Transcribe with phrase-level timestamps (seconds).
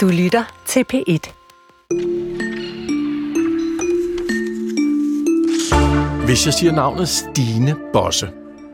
[0.00, 1.32] Du lytter til P1.
[6.24, 8.28] Hvis jeg siger navnet Stine Bosse,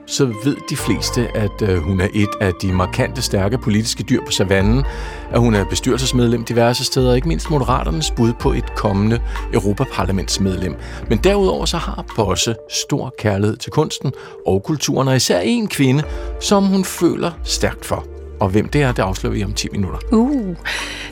[0.07, 4.21] så ved de fleste, at øh, hun er et af de markante, stærke politiske dyr
[4.27, 4.85] på savannen,
[5.31, 9.23] at hun er bestyrelsesmedlem diverse steder, og ikke mindst Moderaternes bud på et kommende
[9.53, 10.75] Europaparlamentsmedlem.
[11.09, 14.13] Men derudover så har Bosse stor kærlighed til kunsten
[14.47, 16.03] og kulturen, og især en kvinde,
[16.41, 18.16] som hun føler stærkt for.
[18.41, 19.99] Og hvem det er, det afslører vi om 10 minutter.
[20.13, 20.57] Uh,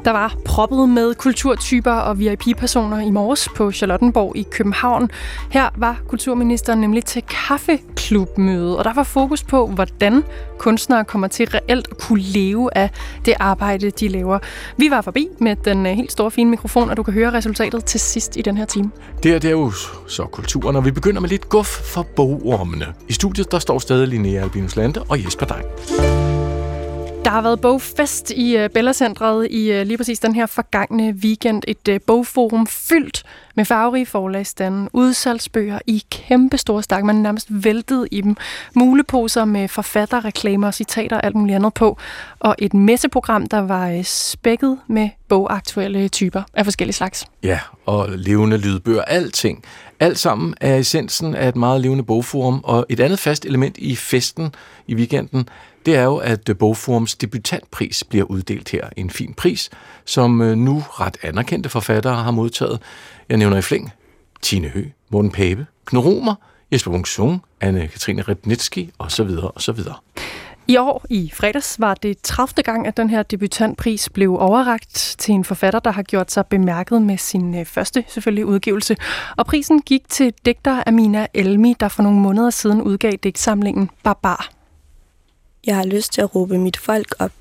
[0.04, 5.10] der var proppet med kulturtyper og VIP-personer i morges på Charlottenborg i København.
[5.50, 10.24] Her var kulturministeren nemlig til kaffeklubmøde, og der var fokus på, hvordan
[10.58, 12.90] kunstnere kommer til reelt at kunne leve af
[13.24, 14.38] det arbejde, de laver.
[14.76, 18.00] Vi var forbi med den helt store fine mikrofon, og du kan høre resultatet til
[18.00, 18.90] sidst i den her time.
[19.22, 19.72] Det er, det er jo
[20.06, 22.86] så kulturen, og vi begynder med lidt guf for bogormene.
[23.08, 26.23] I studiet der står stadig Linnea Albinus Lande og Jesper Dein.
[27.24, 31.62] Der har været bogfest i øh, Bellacentret i øh, lige præcis den her forgangne weekend.
[31.68, 33.22] Et øh, bogforum fyldt
[33.54, 37.04] med farverige forlagstande, udsalgsbøger i kæmpe store stak.
[37.04, 38.36] Man nærmest væltet i dem.
[38.74, 41.98] Muleposer med forfatterreklamer, citater og alt muligt andet på.
[42.38, 47.26] Og et messeprogram, der var spækket med bogaktuelle typer af forskellige slags.
[47.42, 49.64] Ja, og levende lydbøger, alting.
[50.00, 53.96] Alt sammen er essensen af et meget levende bogforum, og et andet fast element i
[53.96, 54.54] festen
[54.86, 55.48] i weekenden,
[55.86, 58.88] det er jo, at øh, Bogforums debutantpris bliver uddelt her.
[58.96, 59.70] En fin pris,
[60.04, 62.80] som øh, nu ret anerkendte forfattere har modtaget.
[63.28, 63.92] Jeg nævner i flæng
[64.42, 66.34] Tine Hø, Morten Pape, Knud Romer,
[66.72, 69.30] Jesper Bungsung, Anne-Katrine Rednitski osv.
[69.54, 69.78] osv.
[70.68, 72.62] I år, i fredags, var det 30.
[72.62, 77.02] gang, at den her debutantpris blev overragt til en forfatter, der har gjort sig bemærket
[77.02, 78.96] med sin øh, første selvfølgelig udgivelse.
[79.36, 84.53] Og prisen gik til digter Amina Elmi, der for nogle måneder siden udgav digtsamlingen Barbar.
[85.66, 87.32] Jeg har lyst til at råbe mit folk op.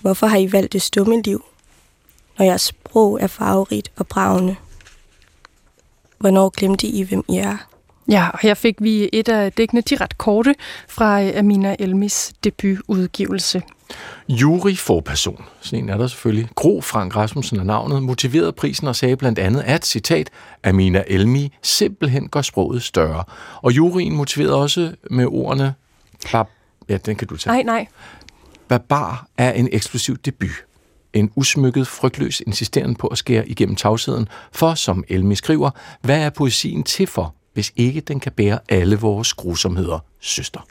[0.00, 1.44] Hvorfor har I valgt det stumme liv,
[2.38, 4.56] når jeres sprog er farverigt og bravende?
[6.18, 7.56] Hvornår glemte I, hvem I er?
[8.08, 10.54] Ja, og her fik vi et af dækkene, de ret korte,
[10.88, 13.62] fra Amina Elmis debutudgivelse.
[14.28, 16.48] Jury forperson, sådan en er der selvfølgelig.
[16.54, 20.30] Gro Frank Rasmussen er navnet, motiverede prisen og sagde blandt andet, at, citat,
[20.64, 23.24] Amina Elmi simpelthen gør sproget større.
[23.62, 25.74] Og juryen motiverede også med ordene,
[26.32, 26.44] bare
[26.88, 27.54] Ja, den kan du tage.
[27.54, 27.86] Nej, nej.
[28.68, 30.64] Barbar er en eksplosiv debut.
[31.12, 34.28] En usmykket, frygtløs insisteren på at skære igennem tavsheden.
[34.52, 38.96] For, som Elmi skriver, hvad er poesien til for, hvis ikke den kan bære alle
[38.96, 40.66] vores grusomheder, søster?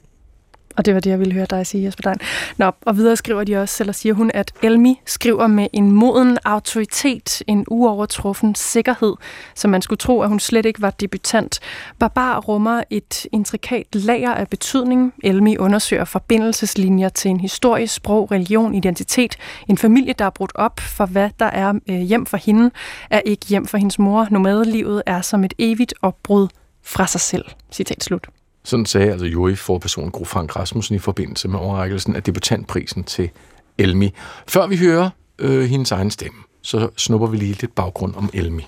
[0.78, 2.19] Og det var det, jeg ville høre dig sige, Jesper Dein.
[2.57, 6.38] Nå, og videre skriver de også, eller siger hun, at Elmi skriver med en moden
[6.45, 9.13] autoritet, en uovertruffen sikkerhed,
[9.56, 11.59] så man skulle tro, at hun slet ikke var debutant.
[12.00, 15.13] Barbar rummer et intrikat lager af betydning.
[15.23, 19.38] Elmi undersøger forbindelseslinjer til en historie, sprog, religion, identitet.
[19.67, 22.72] En familie, der er brudt op for, hvad der er øh, hjem for hende,
[23.09, 24.28] er ikke hjem for hendes mor.
[24.31, 26.47] Nomadelivet er som et evigt opbrud
[26.84, 27.45] fra sig selv.
[27.72, 28.28] Citat slut.
[28.63, 33.03] Sådan sagde altså jury for personen Gro Frank Rasmussen i forbindelse med overrækkelsen af debutantprisen
[33.03, 33.29] til
[33.78, 34.13] Elmi.
[34.47, 35.09] Før vi hører
[35.40, 38.68] øh, hendes egen stemme, så snupper vi lige lidt baggrund om Elmi.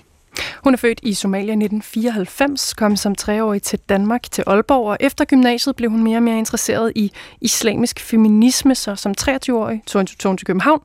[0.64, 4.96] Hun er født i Somalia i 1994, kom som treårig til Danmark til Aalborg, og
[5.00, 10.04] efter gymnasiet blev hun mere og mere interesseret i islamisk feminisme, så som 23-årig tog
[10.24, 10.80] hun til København,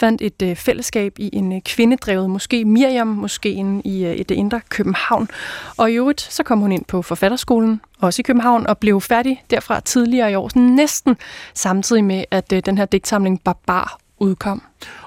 [0.00, 4.60] fandt et øh, fællesskab i en øh, kvindedrevet moské, Miriam moskeen i øh, det indre
[4.68, 5.28] København.
[5.76, 9.44] Og i øvrigt, så kom hun ind på forfatterskolen, også i København, og blev færdig
[9.50, 11.16] derfra tidligere i år, næsten
[11.54, 14.62] samtidig med, at øh, den her digtsamling Barbar udkom.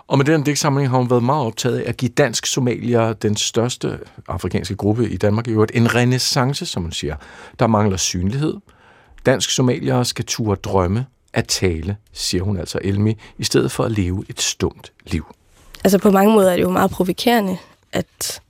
[0.08, 3.36] Og med den digtsamling har hun været meget optaget af at give dansk somalier, den
[3.36, 7.16] største afrikanske gruppe i Danmark i øvrigt, en renaissance, som hun siger.
[7.60, 8.54] Der mangler synlighed.
[9.26, 13.92] Dansk somalier skal turde drømme at tale, siger hun altså Elmi, i stedet for at
[13.92, 15.26] leve et stumt liv.
[15.84, 17.58] Altså på mange måder er det jo meget provokerende
[17.92, 18.42] at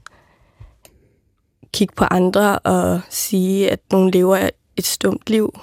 [1.73, 5.59] kigge på andre og sige, at nogen lever et stumt liv.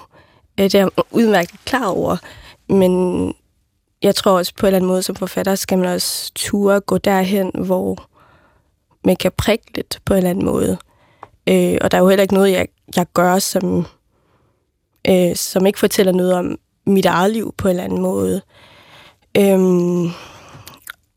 [0.59, 2.17] Øh, det er jeg udmærket klar over,
[2.69, 3.33] men
[4.01, 6.97] jeg tror også på en eller anden måde som forfatter, skal man også ture gå
[6.97, 8.07] derhen, hvor
[9.05, 10.77] man kan prikke lidt på en eller anden måde.
[11.47, 13.85] Øh, og der er jo heller ikke noget, jeg, jeg gør, som,
[15.07, 18.41] øh, som ikke fortæller noget om mit eget liv på en eller anden måde.
[19.37, 20.09] Øhm,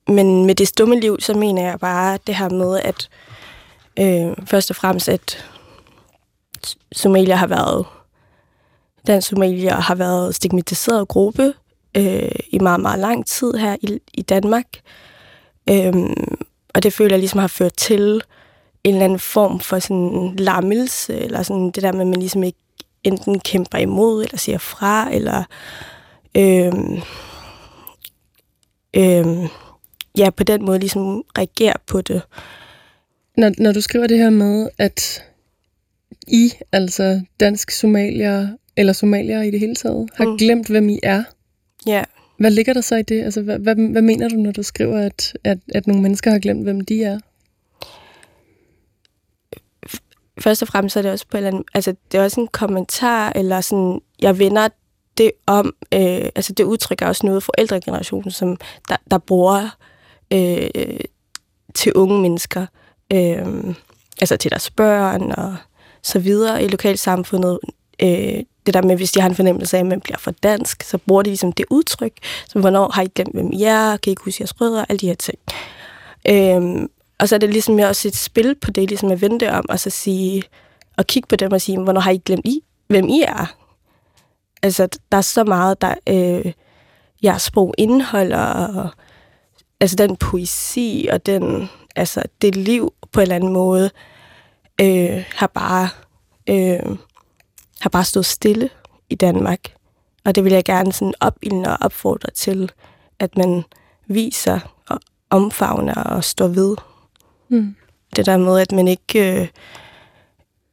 [0.09, 3.09] men med det stumme liv, så mener jeg bare det her med, at
[4.01, 5.45] øh, først og fremmest, at
[6.93, 7.87] Somalia har været,
[9.07, 11.55] den Somalia har været stigmatiseret gruppe
[11.97, 14.67] øh, i meget, meget lang tid her i, i Danmark.
[15.71, 16.37] Øhm,
[16.75, 18.23] og det føler jeg ligesom har ført til
[18.85, 22.43] en eller anden form for sådan lammelse, eller sådan det der med, at man ligesom
[22.43, 22.59] ikke
[23.05, 25.45] enten kæmper imod, eller siger fra, eller
[26.37, 27.01] øhm,
[28.97, 29.49] øhm,
[30.19, 32.23] ja, på den måde ligesom reagere på det.
[33.37, 35.23] Når, når du skriver det her med, at
[36.27, 40.39] I, altså dansk somalier, eller somalier i det hele taget, har mm.
[40.39, 41.25] glemt, hvem I er.
[41.87, 42.05] Ja.
[42.39, 43.23] Hvad ligger der så i det?
[43.25, 46.39] Altså, hvad, hvad, hvad mener du, når du skriver, at, at, at nogle mennesker har
[46.39, 47.19] glemt, hvem de er?
[50.41, 52.49] Først og fremmest er det også på en eller anden, altså det er også en
[52.49, 54.69] kommentar, eller sådan, jeg vender
[55.19, 58.57] det om, øh, altså det udtrykker også noget forældregenerationen, som
[58.89, 59.77] der, der bruger
[60.33, 61.01] øh,
[61.75, 62.67] til unge mennesker,
[63.13, 63.75] øh,
[64.21, 65.57] altså til deres børn og
[66.03, 67.59] så videre i lokalsamfundet.
[68.03, 70.83] Øh, det der med, hvis de har en fornemmelse af, at man bliver for dansk,
[70.83, 72.13] så bruger de ligesom det udtryk,
[72.49, 74.99] som hvornår har I glemt, hvem I er, kan I ikke huske jeres rødder, alle
[74.99, 75.39] de her ting.
[76.29, 76.89] Øh,
[77.21, 79.81] og så er det ligesom også et spil på det, ligesom at vente om, og
[79.81, 80.43] så sige,
[80.97, 83.57] og kigge på dem og sige, hvornår har I glemt I, hvem I er?
[84.63, 86.53] Altså, der er så meget, der øh,
[87.23, 88.89] jeres sprog indeholder, og,
[89.81, 93.91] altså den poesi og den, altså det liv på en eller anden måde,
[94.81, 95.89] øh, har bare
[96.49, 96.97] øh,
[97.81, 98.71] har bare stået stille
[99.11, 99.61] i Danmark.
[100.25, 102.73] Og det vil jeg gerne sådan opildne og opfordre til,
[103.19, 103.65] at man
[104.07, 105.01] viser og
[105.31, 106.77] omfavner og står ved.
[107.55, 107.75] Mm.
[108.17, 109.49] Det der med, at man ikke, øh,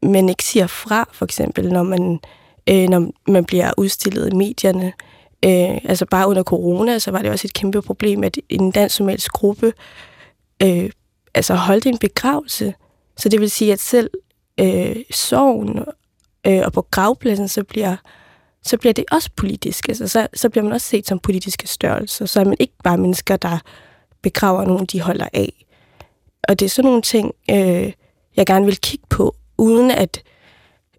[0.04, 2.20] man ikke siger fra, for eksempel, når man,
[2.70, 4.94] øh, når man bliver udstillet i medierne.
[5.46, 9.32] Øh, altså bare under corona, så var det også et kæmpe problem, at en dansk
[9.32, 9.74] gruppe
[10.64, 10.90] øh,
[11.34, 12.74] altså holdt en begravelse.
[13.18, 14.10] Så det vil sige, at selv
[14.60, 15.80] øh, sorgen
[16.48, 17.96] øh, og på gravpladsen, så bliver,
[18.64, 19.88] så bliver det også politisk.
[19.88, 22.26] Altså, så, så bliver man også set som politiske størrelser.
[22.26, 23.58] Så er man ikke bare mennesker, der
[24.22, 25.66] begraver nogen, de holder af.
[26.44, 27.92] Og det er sådan nogle ting, øh,
[28.36, 30.24] jeg gerne vil kigge på, uden at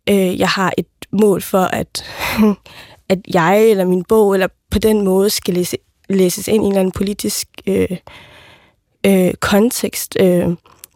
[0.09, 2.05] øh, jeg har et mål for, at,
[3.13, 5.77] at jeg eller min bog, eller på den måde skal læse,
[6.09, 7.97] læses ind i en eller anden politisk øh,
[9.07, 10.17] øh, kontekst.
[10.21, 10.49] Øh,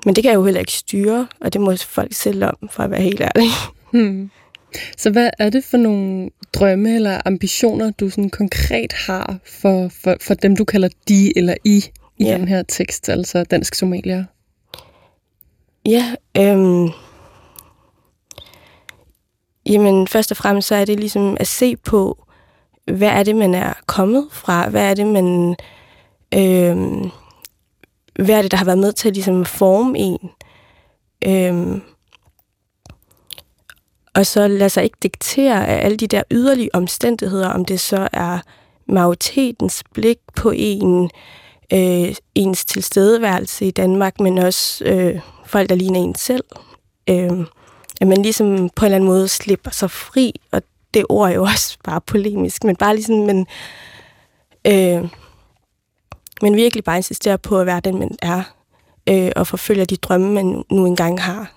[0.04, 2.82] men det kan jeg jo heller ikke styre, og det må folk selv om, for
[2.82, 3.48] at være helt ærlig.
[3.93, 4.31] Hmm.
[4.96, 10.16] Så hvad er det for nogle drømme eller ambitioner, du sådan konkret har for, for,
[10.20, 11.84] for dem, du kalder de eller I
[12.19, 12.38] i ja.
[12.38, 14.25] den her tekst, altså dansk somalier?
[15.86, 16.88] Ja, øhm,
[19.66, 22.26] jamen først og fremmest så er det ligesom at se på,
[22.92, 24.68] hvad er det, man er kommet fra?
[24.68, 25.56] Hvad er det, man...
[26.34, 27.10] Øhm,
[28.14, 30.30] hvad er det, der har været med til at ligesom forme en?
[31.26, 31.82] Øhm,
[34.14, 38.08] og så lade sig ikke diktere af alle de der yderlige omstændigheder, om det så
[38.12, 38.38] er
[38.88, 41.10] majoritetens blik på en,
[41.72, 46.44] øh, ens tilstedeværelse i Danmark, men også øh, folk, der ligner en selv.
[47.10, 47.46] Øh,
[48.00, 50.62] at man ligesom på en eller anden måde slipper sig fri, og
[50.94, 53.46] det ord er jo også bare polemisk, men bare ligesom, men,
[54.66, 55.08] øh,
[56.43, 58.43] men virkelig bare insistere på at være den, man er,
[59.08, 61.56] øh, og forfølge de drømme, man nu engang har.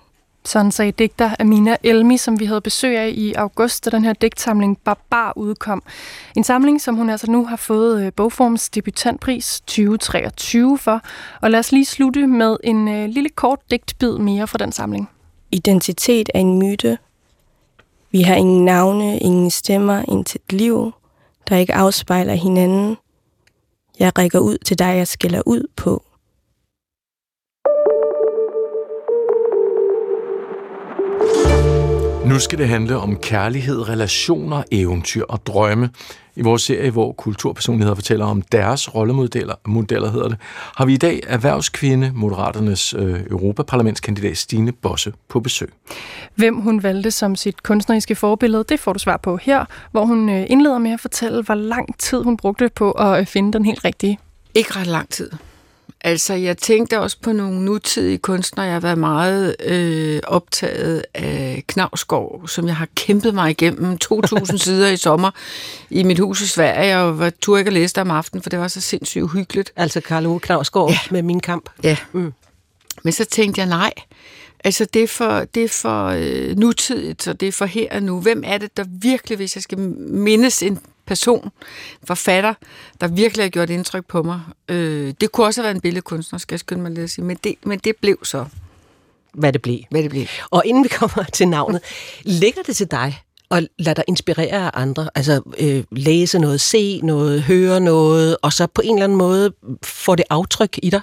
[0.50, 4.12] Sådan sagde digter Amina Elmi, som vi havde besøg af i august, da den her
[4.12, 5.82] digtsamling Barbar udkom.
[6.36, 11.00] En samling, som hun altså nu har fået øh, Bogforms debutantpris 2023 for.
[11.40, 15.10] Og lad os lige slutte med en øh, lille kort digtbid mere fra den samling.
[15.52, 16.98] Identitet er en myte.
[18.10, 20.92] Vi har ingen navne, ingen stemmer, intet liv,
[21.48, 22.96] der ikke afspejler hinanden.
[23.98, 26.02] Jeg rækker ud til dig, jeg skiller ud på.
[32.26, 35.90] Nu skal det handle om kærlighed, relationer, eventyr og drømme.
[36.36, 40.38] I vores serie, hvor kulturpersonligheder fortæller om deres rollemodeller, modeller hedder det,
[40.76, 45.72] har vi i dag erhvervskvinde, Moderaternes øh, Europaparlamentskandidat Stine Bosse på besøg.
[46.34, 50.28] Hvem hun valgte som sit kunstneriske forbillede, det får du svar på her, hvor hun
[50.28, 53.64] øh, indleder med at fortælle, hvor lang tid hun brugte på at øh, finde den
[53.64, 54.18] helt rigtige.
[54.54, 55.30] Ikke ret lang tid.
[56.00, 58.66] Altså, jeg tænkte også på nogle nutidige kunstnere.
[58.66, 64.56] Jeg har været meget øh, optaget af Knavsgaard, som jeg har kæmpet mig igennem 2.000
[64.56, 65.30] sider i sommer
[65.90, 66.96] i mit hus i Sverige.
[66.96, 69.72] Jeg var tur ikke at læse det om aftenen, for det var så sindssygt uhyggeligt.
[69.76, 70.98] Altså Karl Ove Knavsgaard ja.
[71.10, 71.70] med min kamp.
[71.82, 71.96] Ja.
[72.12, 72.32] Mm.
[73.02, 73.92] Men så tænkte jeg, nej,
[74.64, 78.02] Altså, det er for, det er for øh, nutidigt, så det er for her og
[78.02, 78.20] nu.
[78.20, 80.78] Hvem er det, der virkelig, hvis jeg skal mindes en
[81.10, 81.50] person,
[82.04, 82.54] forfatter,
[83.00, 84.40] der virkelig har gjort indtryk på mig.
[84.68, 87.24] Øh, det kunne også have været en billedkunstner, skal jeg skynde mig lidt at sige,
[87.24, 88.44] men det, men det blev så.
[89.34, 89.78] Hvad det blev.
[89.90, 90.26] Hvad det blev.
[90.50, 91.80] Og inden vi kommer til navnet,
[92.22, 95.08] ligger det til dig og lade dig inspirere af andre.
[95.14, 99.52] Altså øh, læse noget, se noget, høre noget, og så på en eller anden måde
[99.84, 101.00] få det aftryk i dig?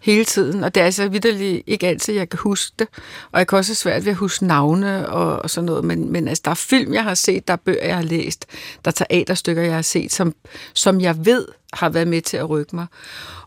[0.00, 2.88] Hele tiden, og det er altså vidderligt ikke altid, jeg kan huske det.
[3.32, 6.12] Og jeg kan også have svært ved at huske navne og, og sådan noget, men,
[6.12, 8.46] men altså, der er film, jeg har set, der er bøger, jeg har læst,
[8.84, 10.34] der er teaterstykker, jeg har set, som,
[10.74, 12.86] som jeg ved har været med til at rykke mig.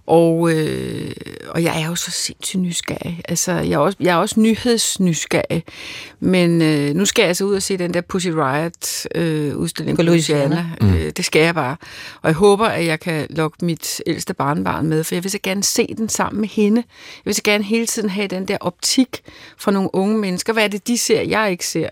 [0.08, 1.12] Og, øh,
[1.50, 3.22] og jeg er jo så sindssygt nysgerrig.
[3.28, 5.64] Altså, jeg er også, jeg er også nyhedsnysgerrig.
[6.20, 9.98] Men øh, nu skal jeg altså ud og se den der Pussy Riot øh, udstilling
[9.98, 10.70] på Louisiana.
[10.82, 10.94] Mm.
[10.94, 11.76] Øh, det skal jeg bare.
[12.22, 15.40] Og jeg håber, at jeg kan lokke mit ældste barnbarn med, for jeg vil så
[15.44, 16.84] gerne se den sammen med hende.
[16.88, 19.22] Jeg vil så gerne hele tiden have den der optik
[19.58, 20.54] fra nogle unge mennesker.
[20.54, 21.90] Hvad er det, de ser, jeg ikke ser?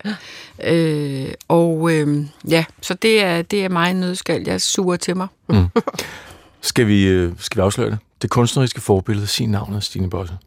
[0.58, 0.74] Ja.
[0.74, 4.42] Øh, og øh, ja, så det er, det er mig en nødskal.
[4.46, 5.26] Jeg suger til mig.
[5.48, 5.66] Mm.
[6.60, 7.98] Skal vi, øh, skal vi afsløre det?
[8.22, 10.38] Det kunstneriske forbillede, sin navn er Stine Bosse.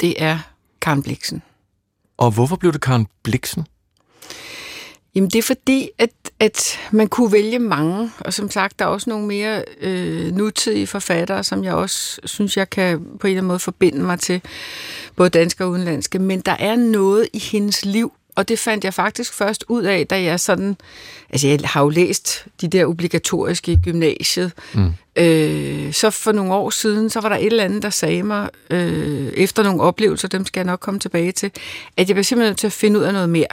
[0.00, 0.38] Det er
[0.80, 1.42] Karen Bliksen.
[2.18, 3.66] Og hvorfor blev det Karen Bliksen?
[5.14, 6.10] Jamen det er fordi, at,
[6.40, 10.86] at man kunne vælge mange, og som sagt, der er også nogle mere øh, nutidige
[10.86, 14.42] forfattere, som jeg også synes, jeg kan på en eller anden måde forbinde mig til,
[15.16, 18.94] både danske og udenlandske, men der er noget i hendes liv, og det fandt jeg
[18.94, 20.76] faktisk først ud af, da jeg sådan...
[21.30, 24.52] Altså, jeg har jo læst de der obligatoriske i gymnasiet.
[24.74, 24.92] Mm.
[25.16, 28.48] Øh, så for nogle år siden, så var der et eller andet, der sagde mig,
[28.70, 31.50] øh, efter nogle oplevelser, dem skal jeg nok komme tilbage til,
[31.96, 33.46] at jeg blev simpelthen nødt til at finde ud af noget mere.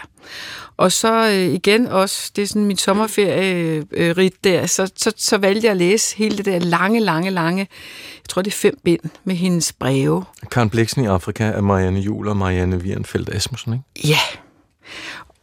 [0.77, 5.13] Og så øh, igen også, det er sådan mit sommerferie øh, rit der, så, så,
[5.17, 7.67] så valgte jeg at læse hele det der lange, lange, lange,
[8.15, 10.23] jeg tror det er fem bind med hendes breve.
[10.51, 14.07] Karen Bliksen i Afrika af Marianne Jul og Marianne Wierenfeldt Asmussen, ikke?
[14.07, 14.19] Ja,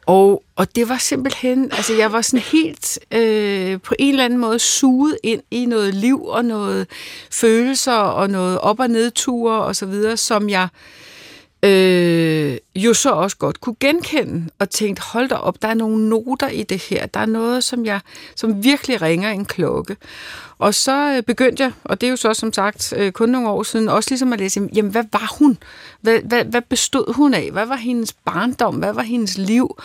[0.06, 4.38] og, og det var simpelthen, altså jeg var sådan helt øh, på en eller anden
[4.38, 6.86] måde suget ind i noget liv og noget
[7.30, 11.13] følelser og noget op- og nedture og så videre, som jeg øh,
[11.64, 16.09] øh, jo så også godt kunne genkende og tænkte, hold da op, der er nogle
[16.09, 17.06] noter i det her.
[17.06, 18.00] Der er noget, som, jeg,
[18.37, 19.97] som virkelig ringer en klokke.
[20.59, 23.49] Og så øh, begyndte jeg, og det er jo så som sagt øh, kun nogle
[23.49, 25.59] år siden, også ligesom at læse, jamen hvad var hun?
[26.00, 27.50] Hvad, hvad, hvad bestod hun af?
[27.52, 28.75] Hvad var hendes barndom?
[28.75, 29.78] Hvad var hendes liv?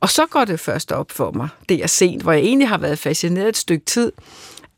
[0.00, 2.78] Og så går det først op for mig, det jeg sent, hvor jeg egentlig har
[2.78, 4.12] været fascineret et stykke tid,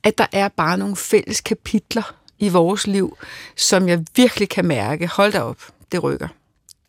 [0.03, 3.17] at der er bare nogle fælles kapitler i vores liv,
[3.57, 5.59] som jeg virkelig kan mærke, hold da op,
[5.97, 6.29] det rykker.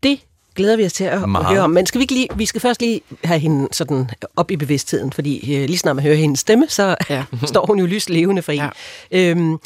[0.04, 0.20] Det
[0.58, 1.70] glæder vi os til at, at høre om.
[1.70, 5.12] Men skal vi, ikke lige, vi skal først lige have hende sådan op i bevidstheden,
[5.12, 7.24] fordi øh, lige snart man hører hendes stemme, så ja.
[7.46, 8.60] står hun jo lyst levende for en.
[8.60, 8.70] Ja.
[9.12, 9.58] Øhm,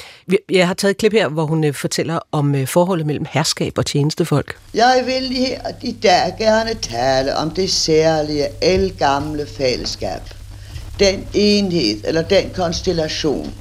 [0.50, 3.78] jeg har taget et klip her, hvor hun øh, fortæller om øh, forholdet mellem herskab
[3.78, 4.58] og tjenestefolk.
[4.74, 10.22] Jeg vil her i dag gerne tale om det særlige, elgamle fællesskab.
[11.00, 13.54] Den enhed, eller den konstellation,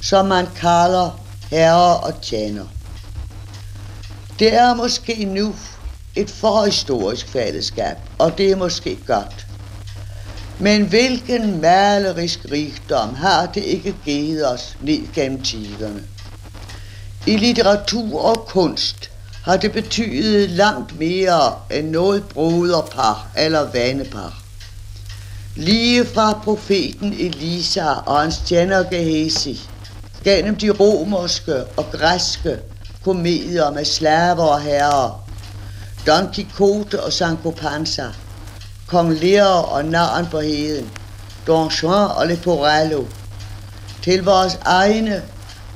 [0.00, 1.20] som man kalder
[1.50, 2.64] herre og tjener.
[4.38, 5.54] Det er måske nu
[6.16, 9.46] et forhistorisk fællesskab, og det er måske godt.
[10.58, 16.02] Men hvilken malerisk rigdom har det ikke givet os ned gennem tiderne?
[17.26, 19.10] I litteratur og kunst
[19.44, 24.42] har det betydet langt mere end noget broderpar eller vanepar.
[25.56, 29.60] Lige fra profeten Elisa og hans tjener Gehesi,
[30.24, 32.58] gennem de romerske og græske
[33.04, 35.24] komedier med slaver og herrer,
[36.06, 38.06] Don Quixote og Sancho Panza,
[38.86, 40.90] Kong Lear og Narren på heden,
[41.46, 43.04] Don Juan og Leporello,
[44.02, 45.22] til vores egne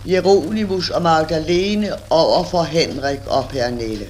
[0.06, 4.06] Jeronimus og Magdalene over for Henrik og Pernille.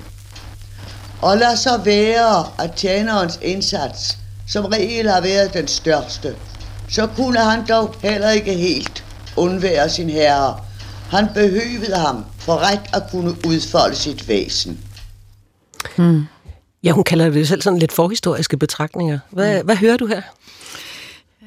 [1.22, 6.34] Og lad så være, at tjenerens indsats som regel har været den største,
[6.90, 9.04] så kunne han dog heller ikke helt
[9.36, 10.58] undvære sin herre.
[11.10, 14.78] Han behøvede ham for ret at kunne udfolde sit væsen.
[15.96, 16.24] Hmm.
[16.84, 19.18] Ja, hun kalder det selv sådan lidt forhistoriske betragtninger.
[19.30, 19.64] Hvad, hmm.
[19.64, 20.22] hvad hører du her?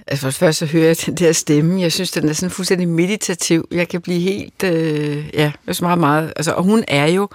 [0.08, 1.82] Altså for først så hører jeg den der stemme.
[1.82, 3.68] Jeg synes, den er sådan fuldstændig meditativ.
[3.72, 6.34] Jeg kan blive helt, øh, ja, det er meget, meget.
[6.36, 7.30] Altså, og hun er jo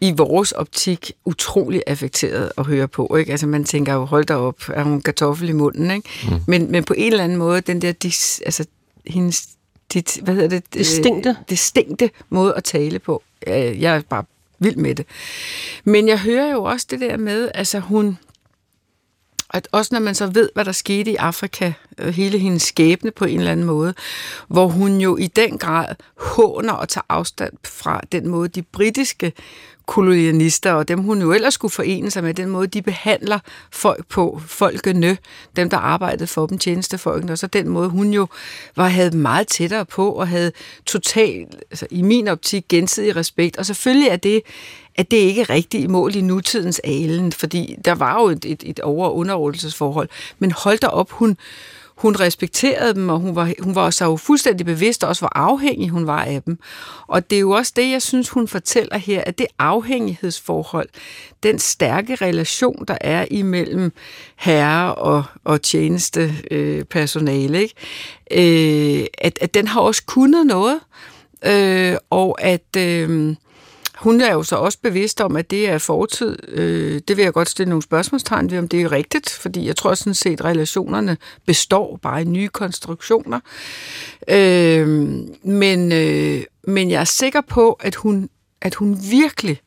[0.00, 3.16] i vores optik utrolig affekteret at høre på.
[3.16, 3.30] Ikke?
[3.30, 5.90] Altså man tænker jo, hold da op, er hun kartoffel i munden?
[5.90, 6.08] Ikke?
[6.24, 6.40] Mm.
[6.46, 8.64] Men, men på en eller anden måde, den der, dis, altså
[9.06, 9.48] hendes,
[9.94, 10.74] dit, hvad hedder det?
[10.74, 11.36] Distinkte.
[11.50, 13.22] Distinkte måde at tale på.
[13.46, 14.24] Jeg er bare
[14.58, 15.06] vild med det.
[15.84, 18.18] Men jeg hører jo også det der med, altså hun,
[19.50, 23.10] at også når man så ved, hvad der skete i Afrika, øh, hele hendes skæbne
[23.10, 23.94] på en eller anden måde,
[24.48, 29.32] hvor hun jo i den grad håner og tager afstand fra den måde, de britiske
[29.86, 33.38] kolonialister, og dem hun jo ellers skulle forene sig med, den måde, de behandler
[33.70, 35.18] folk på, folkene,
[35.56, 38.26] dem, der arbejdede for dem, tjenestefolkene, og så den måde, hun jo
[38.76, 40.52] var, havde meget tættere på, og havde
[40.86, 43.56] totalt, altså i min optik, gensidig respekt.
[43.56, 44.42] Og selvfølgelig er det,
[44.94, 48.44] at det ikke er rigtigt i mål i nutidens alen, fordi der var jo et,
[48.44, 50.08] et, et over- og underordnelsesforhold.
[50.38, 51.36] Men hold da op, hun,
[51.96, 55.38] hun respekterede dem, og hun var, hun var så jo fuldstændig bevidst, og også hvor
[55.38, 56.58] afhængig hun var af dem.
[57.06, 60.88] Og det er jo også det, jeg synes, hun fortæller her, at det afhængighedsforhold,
[61.42, 63.92] den stærke relation, der er imellem
[64.36, 69.00] herre og, og tjeneste øh, personale, ikke?
[69.00, 70.80] Øh, at, at den har også kunnet noget,
[71.44, 72.76] øh, og at...
[72.76, 73.34] Øh,
[74.02, 76.36] hun er jo så også bevidst om, at det er fortid.
[76.48, 79.76] Øh, det vil jeg godt stille nogle spørgsmålstegn ved, om det er rigtigt, fordi jeg
[79.76, 81.16] tror sådan set, at relationerne
[81.46, 83.40] består bare i nye konstruktioner.
[84.28, 84.88] Øh,
[85.42, 88.28] men, øh, men jeg er sikker på, at hun,
[88.60, 89.60] at hun virkelig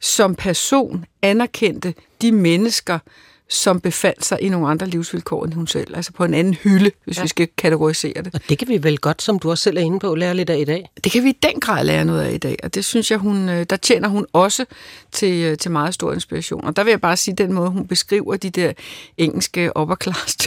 [0.00, 2.98] som person anerkendte de mennesker,
[3.48, 5.96] som befandt sig i nogle andre livsvilkår end hun selv.
[5.96, 7.22] Altså på en anden hylde, hvis ja.
[7.22, 8.34] vi skal kategorisere det.
[8.34, 10.50] Og det kan vi vel godt, som du også selv er inde på, lære lidt
[10.50, 10.90] af i dag?
[11.04, 13.18] Det kan vi i den grad lære noget af i dag, og det synes jeg,
[13.18, 14.64] hun, øh, der tjener hun også
[15.12, 16.64] til, øh, til meget stor inspiration.
[16.64, 18.72] Og der vil jeg bare sige, den måde, hun beskriver de der
[19.16, 19.96] engelske upper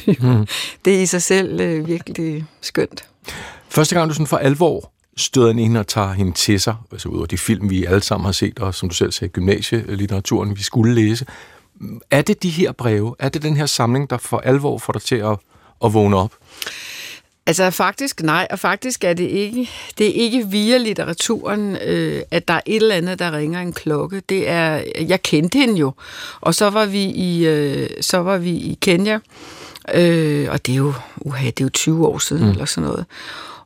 [0.08, 0.48] mm.
[0.86, 3.03] det er i sig selv øh, virkelig skønt.
[3.70, 7.18] Første gang, du sådan for alvor støder ind og tager hende til sig, altså ud
[7.18, 10.63] over de film, vi alle sammen har set, og som du selv sagde, gymnasielitteraturen, vi
[10.63, 11.25] skulle læse.
[12.12, 13.15] Er det de her breve?
[13.19, 15.38] Er det den her samling, der for alvor får dig til at,
[15.86, 16.33] at vågne op?
[17.50, 22.48] Altså faktisk nej, og faktisk er det ikke, det er ikke via litteraturen, øh, at
[22.48, 24.21] der er et eller andet, der ringer en klokke.
[24.29, 25.91] Det er, jeg kendte hende jo,
[26.41, 29.19] og så var vi i, øh, så var vi i Kenya,
[29.93, 32.50] øh, og det er jo, uha, det er jo 20 år siden mm.
[32.50, 33.05] eller sådan noget.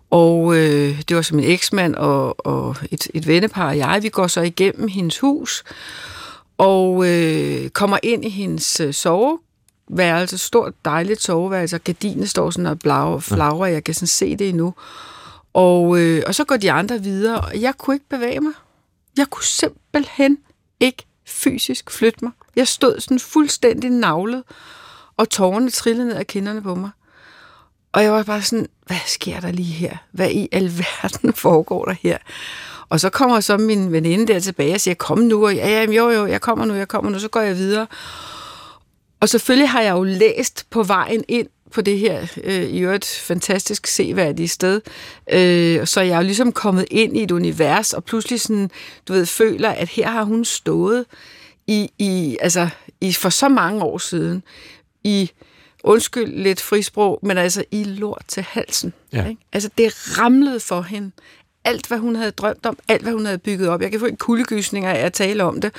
[0.09, 4.09] Og øh, det var som min eksmand og, og et, et vennepar og jeg, vi
[4.09, 5.63] går så igennem hendes hus,
[6.63, 12.65] og øh, kommer ind i hendes øh, soveværelse, stort dejligt soveværelse, og gardinen står sådan
[12.65, 14.73] og blau, flagrer, jeg kan sådan se det endnu.
[15.53, 18.53] Og, øh, og så går de andre videre, og jeg kunne ikke bevæge mig.
[19.17, 20.37] Jeg kunne simpelthen
[20.79, 22.31] ikke fysisk flytte mig.
[22.55, 24.43] Jeg stod sådan fuldstændig navlet,
[25.17, 26.89] og tårerne trillede ned af kinderne på mig.
[27.91, 29.97] Og jeg var bare sådan, hvad sker der lige her?
[30.11, 32.17] Hvad i alverden foregår der her?
[32.93, 35.91] Og så kommer så min veninde der tilbage og siger, kom nu, og ja, ja,
[35.91, 37.87] jo, jo, jeg kommer nu, jeg kommer nu, så går jeg videre.
[39.19, 43.05] Og selvfølgelig har jeg jo læst på vejen ind på det her øh, i øvrigt
[43.05, 44.81] fantastisk seværdige sted.
[45.31, 48.69] Øh, så jeg er jo ligesom kommet ind i et univers, og pludselig sådan,
[49.07, 51.05] du ved, føler, at her har hun stået
[51.67, 52.69] i, i, altså,
[53.01, 54.43] i for så mange år siden,
[55.03, 55.31] i,
[55.83, 58.93] undskyld lidt frisprog, men altså i lort til halsen.
[59.13, 59.27] Ja.
[59.27, 59.41] Ikke?
[59.53, 61.11] Altså det ramlede for hende
[61.65, 63.81] alt, hvad hun havde drømt om, alt, hvad hun havde bygget op.
[63.81, 65.71] Jeg kan få en kuldegysninger af at tale om det.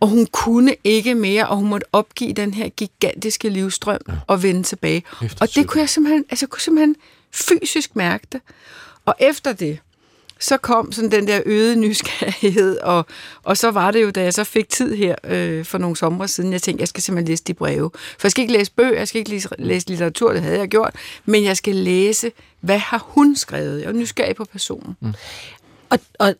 [0.00, 4.12] Og hun kunne ikke mere, og hun måtte opgive den her gigantiske livstrøm ja.
[4.26, 5.04] og vende tilbage.
[5.22, 6.96] Efter og det kunne jeg simpelthen, altså, jeg kunne simpelthen
[7.32, 8.40] fysisk mærke det.
[9.06, 9.78] Og efter det,
[10.40, 13.06] så kom sådan den der øgede nysgerrighed, og,
[13.42, 16.26] og så var det jo, da jeg så fik tid her øh, for nogle sommer
[16.26, 17.90] siden, jeg tænkte, jeg skal simpelthen læse de breve.
[17.94, 20.68] For jeg skal ikke læse bøger, jeg skal ikke læse, læse litteratur, det havde jeg
[20.68, 23.80] gjort, men jeg skal læse, hvad har hun skrevet?
[23.80, 24.96] Jeg er nysgerrig på personen.
[25.00, 25.14] Mm.
[25.90, 26.34] Og, og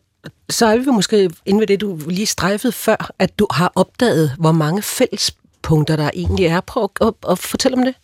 [0.49, 4.35] så er vi måske inde ved det, du lige strejfede før, at du har opdaget,
[4.39, 6.61] hvor mange fællespunkter der egentlig er.
[6.61, 7.95] Prøv at, at, at fortælle om det.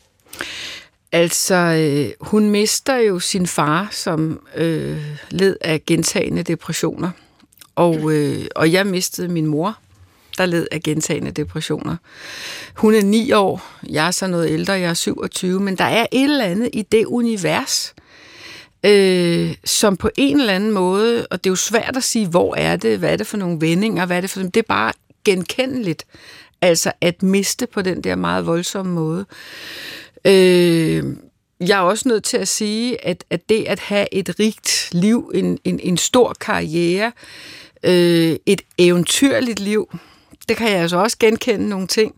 [1.12, 4.98] Altså, øh, hun mister jo sin far, som øh,
[5.30, 7.12] led af gentagende depressioner.
[7.76, 9.78] Og, øh, og jeg mistede min mor,
[10.38, 11.96] der led af gentagende depressioner.
[12.76, 16.06] Hun er ni år, jeg er så noget ældre, jeg er 27, men der er
[16.12, 17.94] et eller andet i det univers,
[18.84, 22.56] øh, som på en eller anden måde, og det er jo svært at sige, hvor
[22.56, 24.94] er det, hvad er det for nogle vendinger, hvad er det for det er bare
[25.26, 26.06] genkendeligt,
[26.62, 29.26] altså at miste på den der meget voldsomme måde.
[30.28, 31.04] Øh,
[31.60, 35.32] jeg er også nødt til at sige, at, at det at have et rigt liv,
[35.34, 37.12] en, en, en stor karriere,
[37.84, 39.98] øh, et eventyrligt liv,
[40.50, 42.16] det kan jeg altså også genkende nogle ting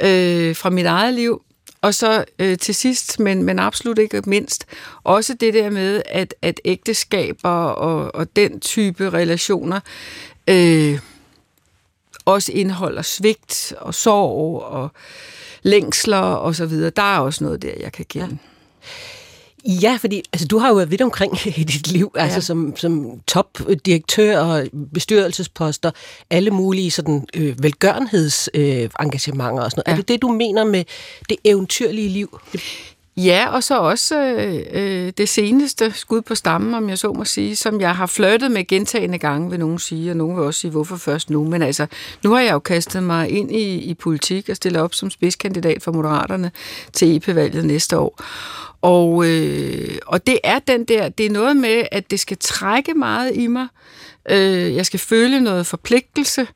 [0.00, 1.42] øh, fra mit eget liv.
[1.82, 4.66] Og så øh, til sidst, men, men absolut ikke mindst,
[5.04, 9.80] også det der med, at, at ægteskaber og, og den type relationer
[10.48, 10.98] øh,
[12.24, 14.90] også indeholder svigt og sorg og
[15.62, 16.90] længsler og så videre.
[16.90, 18.28] Der er også noget der, jeg kan kende.
[18.30, 18.36] Ja.
[19.64, 22.22] Ja, fordi altså, du har jo været vidt omkring i dit liv, ja.
[22.22, 25.90] altså som, som topdirektør og bestyrelsesposter,
[26.30, 29.86] alle mulige sådan, øh, velgørenhedsengagementer øh, og sådan noget.
[29.86, 29.92] Ja.
[29.92, 30.84] Er det det, du mener med
[31.28, 32.40] det eventyrlige liv?
[32.52, 32.60] Det
[33.24, 37.24] Ja, og så også øh, øh, det seneste skud på stammen, om jeg så må
[37.24, 40.60] sige, som jeg har flirtet med gentagende gange, vil nogen sige, og nogen vil også
[40.60, 41.44] sige, hvorfor først nu.
[41.44, 41.86] Men altså,
[42.24, 45.82] nu har jeg jo kastet mig ind i, i politik og stillet op som spidskandidat
[45.82, 46.50] for Moderaterne
[46.92, 48.22] til EP-valget næste år.
[48.82, 52.94] Og, øh, og det er den der, det er noget med, at det skal trække
[52.94, 53.66] meget i mig.
[54.30, 56.46] Øh, jeg skal føle noget forpligtelse.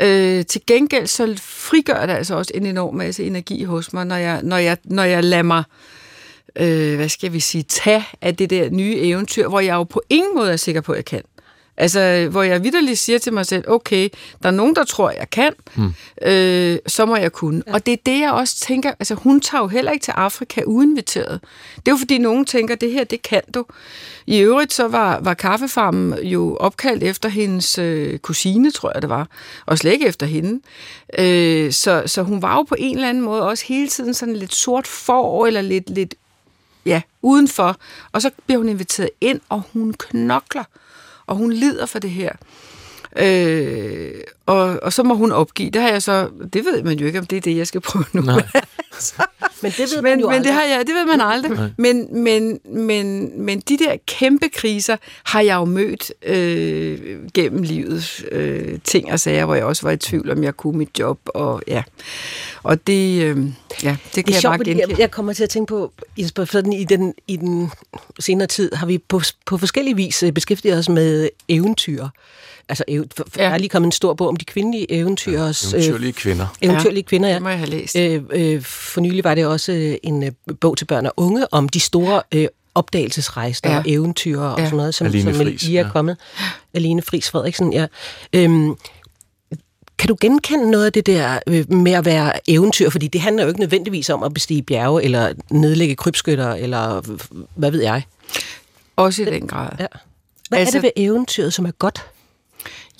[0.00, 4.16] Øh, til gengæld så frigør det altså også en enorm masse energi hos mig, når
[4.16, 5.62] jeg, når jeg, når jeg lader mig
[6.56, 10.02] øh, hvad skal vi sige, tage af det der nye eventyr, hvor jeg jo på
[10.10, 11.22] ingen måde er sikker på, at jeg kan.
[11.80, 14.08] Altså, hvor jeg vidderligt siger til mig selv, okay,
[14.42, 15.94] der er nogen, der tror, jeg kan, hmm.
[16.22, 17.62] øh, så må jeg kunne.
[17.66, 17.72] Ja.
[17.72, 20.62] Og det er det, jeg også tænker, altså hun tager jo heller ikke til Afrika
[20.66, 21.40] uinviteret.
[21.76, 23.64] Det er jo fordi, nogen tænker, det her, det kan du.
[24.26, 29.10] I øvrigt så var, var kaffefarmen jo opkaldt efter hendes øh, kusine, tror jeg det
[29.10, 29.28] var,
[29.66, 30.60] og slet ikke efter hende.
[31.18, 34.36] Øh, så, så hun var jo på en eller anden måde også hele tiden sådan
[34.36, 36.14] lidt sort for, eller lidt, lidt
[36.86, 37.76] ja, udenfor.
[38.12, 40.64] Og så bliver hun inviteret ind, og hun knokler
[41.28, 42.32] og hun lider for det her.
[43.16, 45.70] Øh, og, og så må hun opgive.
[45.70, 47.80] Det har jeg så, det ved man jo ikke, om det er det, jeg skal
[47.80, 48.22] prøve nu.
[48.22, 48.42] Nej.
[49.62, 51.72] men det ved men, man jo men det har jeg, det ved man aldrig.
[51.76, 58.24] Men, men, men, men de der kæmpe kriser har jeg jo mødt øh, gennem livet.
[58.32, 61.18] Øh, ting og sager, hvor jeg også var i tvivl, om jeg kunne mit job.
[61.26, 61.82] Og ja,
[62.62, 63.36] og det, øh,
[63.82, 64.90] ja, det kan det er jeg sjovt, bare genkende.
[64.90, 65.92] Jeg, jeg kommer til at tænke på,
[66.44, 67.70] sådan i den, i den
[68.18, 72.08] senere tid har vi på, på forskellige vis øh, beskæftiget os med eventyr
[72.68, 73.02] altså, ja.
[73.34, 75.72] der er lige kommet en stor bog om de kvindelige eventyrs...
[75.72, 76.46] Ja, eventyrlige kvinder.
[76.62, 77.34] Øh, eventyrlige ja, kvinder, ja.
[77.34, 77.96] Det må jeg have læst.
[77.96, 81.54] Øh, øh, for nylig var det også øh, en øh, bog til børn og unge
[81.54, 83.78] om de store øh, opdagelsesrejser ja.
[83.78, 84.64] og eventyr og ja.
[84.64, 85.90] sådan noget, som, som lige er ja.
[85.92, 86.16] kommet.
[86.74, 87.86] Aline Friis Frederiksen, ja.
[88.32, 88.74] Øhm,
[89.98, 92.90] kan du genkende noget af det der øh, med at være eventyr?
[92.90, 97.02] Fordi det handler jo ikke nødvendigvis om at bestige bjerge, eller nedlægge krybskytter, eller
[97.54, 98.02] hvad ved jeg?
[98.96, 99.70] Også i den grad.
[99.80, 99.86] Ja.
[100.48, 102.06] Hvad altså, er det ved eventyret, som er godt?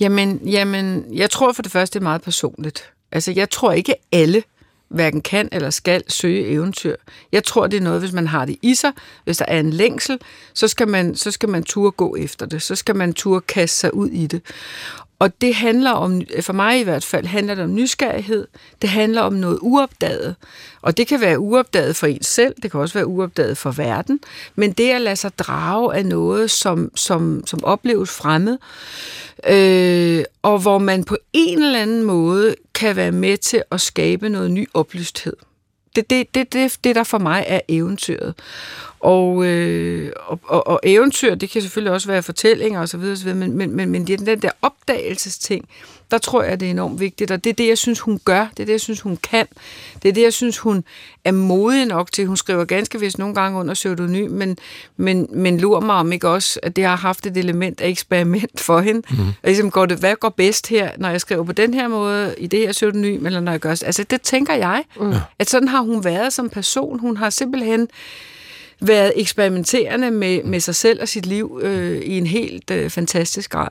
[0.00, 2.92] Jamen, jamen, jeg tror for det første, det er meget personligt.
[3.12, 4.42] Altså, jeg tror ikke alle
[4.88, 6.96] hverken kan eller skal søge eventyr.
[7.32, 8.92] Jeg tror, det er noget, hvis man har det i sig,
[9.24, 10.18] hvis der er en længsel,
[10.54, 12.62] så skal man, så skal man turde gå efter det.
[12.62, 14.42] Så skal man turde kaste sig ud i det.
[15.18, 18.46] Og det handler om, for mig i hvert fald, handler det om nysgerrighed.
[18.82, 20.36] Det handler om noget uopdaget.
[20.82, 24.20] Og det kan være uopdaget for en selv, det kan også være uopdaget for verden.
[24.56, 28.58] Men det at lade sig drage af noget, som, som, som opleves fremmed,
[29.48, 34.28] øh, og hvor man på en eller anden måde kan være med til at skabe
[34.28, 35.36] noget ny oplysthed.
[35.98, 38.34] Det det, det, det, det, der for mig er eventyret.
[39.00, 43.34] Og, øh, og, og, og eventyr, det kan selvfølgelig også være fortællinger osv., osv.
[43.34, 45.68] men, men, men, men den der opdagelsesting,
[46.10, 48.48] der tror jeg, det er enormt vigtigt, og det er det, jeg synes, hun gør,
[48.56, 49.46] det er det, jeg synes, hun kan,
[50.02, 50.84] det er det, jeg synes, hun
[51.24, 52.26] er modig nok til.
[52.26, 54.58] Hun skriver ganske vist nogle gange under pseudonym, men,
[54.96, 58.60] men, men lurer mig om ikke også, at det har haft et element af eksperiment
[58.60, 59.02] for hende.
[59.10, 59.18] Mm.
[59.18, 62.34] Og ligesom, går det, hvad går bedst her, når jeg skriver på den her måde,
[62.38, 63.70] i det her pseudonym, eller når jeg gør...
[63.70, 65.14] Altså, det tænker jeg, mm.
[65.38, 67.00] at sådan har hun været som person.
[67.00, 67.88] Hun har simpelthen
[68.80, 73.50] været eksperimenterende med, med sig selv og sit liv øh, i en helt øh, fantastisk
[73.50, 73.68] grad.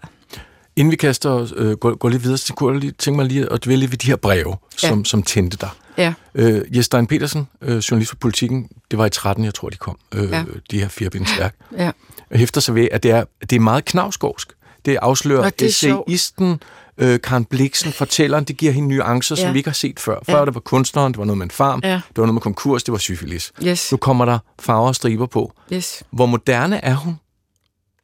[0.78, 3.52] Inden vi kaster øh, går, går lidt videre, så kunne jeg lige tænke mig lige
[3.52, 4.88] at dvæle ved de her breve, ja.
[4.88, 5.70] som, som tændte dig.
[5.98, 6.14] Ja.
[6.36, 9.78] Øh, Jes Stein Petersen, øh, journalist for Politikken, det var i 13, jeg tror, de
[9.78, 10.44] kom, øh, ja.
[10.72, 11.10] de her fire
[11.40, 11.56] værk.
[11.78, 11.92] Ja.
[12.32, 14.54] Hæfter sig ved, at det er, det er meget knavskovsk.
[14.86, 16.62] Det afslører det essayisten,
[16.98, 19.42] øh, Karen Bliksen, fortælleren, det giver hende nuancer, ja.
[19.42, 20.20] som vi ikke har set før.
[20.26, 20.46] Før ja.
[20.46, 21.90] det var kunstneren, det var noget med en farm, ja.
[21.90, 23.52] det var noget med konkurs, det var syfilis.
[23.64, 23.92] Yes.
[23.92, 25.54] Nu kommer der farver og striber på.
[25.74, 26.04] Yes.
[26.12, 27.20] Hvor moderne er hun?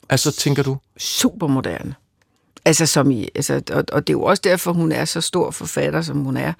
[0.09, 0.77] Altså, tænker du?
[0.97, 1.95] Super moderne.
[2.65, 5.52] Altså, som i, altså, og, og det er jo også derfor, hun er så stor
[5.52, 6.54] forfatter, som hun er,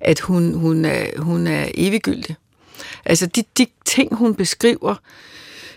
[0.00, 2.36] at hun, hun, er, hun er eviggyldig.
[3.04, 4.94] Altså, de, de ting, hun beskriver,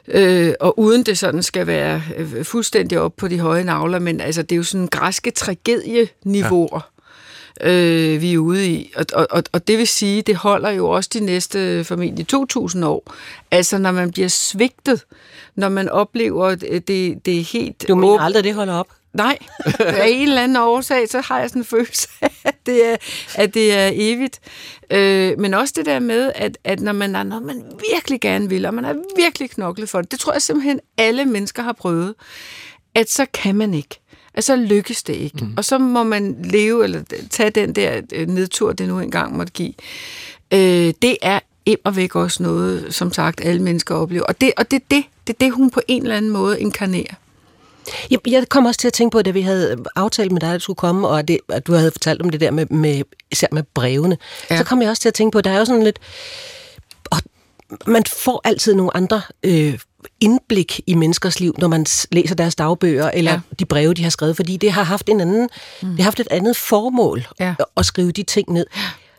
[0.07, 4.21] øh, og uden det sådan skal være øh, fuldstændig op på de høje navler, men
[4.21, 6.75] altså, det er jo sådan græske tragedieniveauer.
[6.75, 6.99] Ja.
[7.61, 8.93] Øh, vi er ude i.
[8.95, 13.13] Og, og, og det vil sige, det holder jo også de næste formentlig 2.000 år.
[13.51, 15.05] Altså når man bliver svigtet,
[15.55, 16.87] når man oplever det,
[17.25, 17.87] det er helt...
[17.87, 18.87] Du mener aldrig, det holder op?
[19.13, 19.37] Nej,
[19.79, 22.95] af en eller anden årsag, så har jeg sådan en følelse af, at det er,
[23.35, 24.39] at det er evigt.
[24.91, 28.49] Øh, men også det der med, at, at når man er noget, man virkelig gerne
[28.49, 31.73] vil, og man er virkelig knoklet for det, det tror jeg simpelthen, alle mennesker har
[31.73, 32.15] prøvet,
[32.95, 33.99] at så kan man ikke.
[34.33, 35.45] At så lykkes det ikke.
[35.45, 35.53] Mm.
[35.57, 39.53] Og så må man leve, eller tage den der øh, nedtur, det nu engang måtte
[39.53, 39.73] give.
[40.53, 41.39] Øh, det er
[41.83, 44.23] og væk også noget, som sagt, alle mennesker oplever.
[44.25, 47.13] Og det, og det, det, det er det, hun på en eller anden måde inkarnerer.
[48.11, 50.55] Jeg, jeg kom også til at tænke på, da vi havde aftalt med dig, at
[50.55, 53.47] du skulle komme, og det, at du havde fortalt om det der med, med især
[53.51, 54.17] med brevene.
[54.49, 54.57] Ja.
[54.57, 55.99] Så kom jeg også til at tænke på, at der er jo sådan lidt...
[57.11, 57.17] Og
[57.87, 59.79] man får altid nogle andre øh,
[60.19, 63.39] indblik i menneskers liv, når man læser deres dagbøger, eller ja.
[63.59, 65.49] de breve, de har skrevet, fordi det har haft en anden,
[65.81, 65.89] mm.
[65.89, 67.55] det har haft et andet formål ja.
[67.77, 68.65] at skrive de ting ned.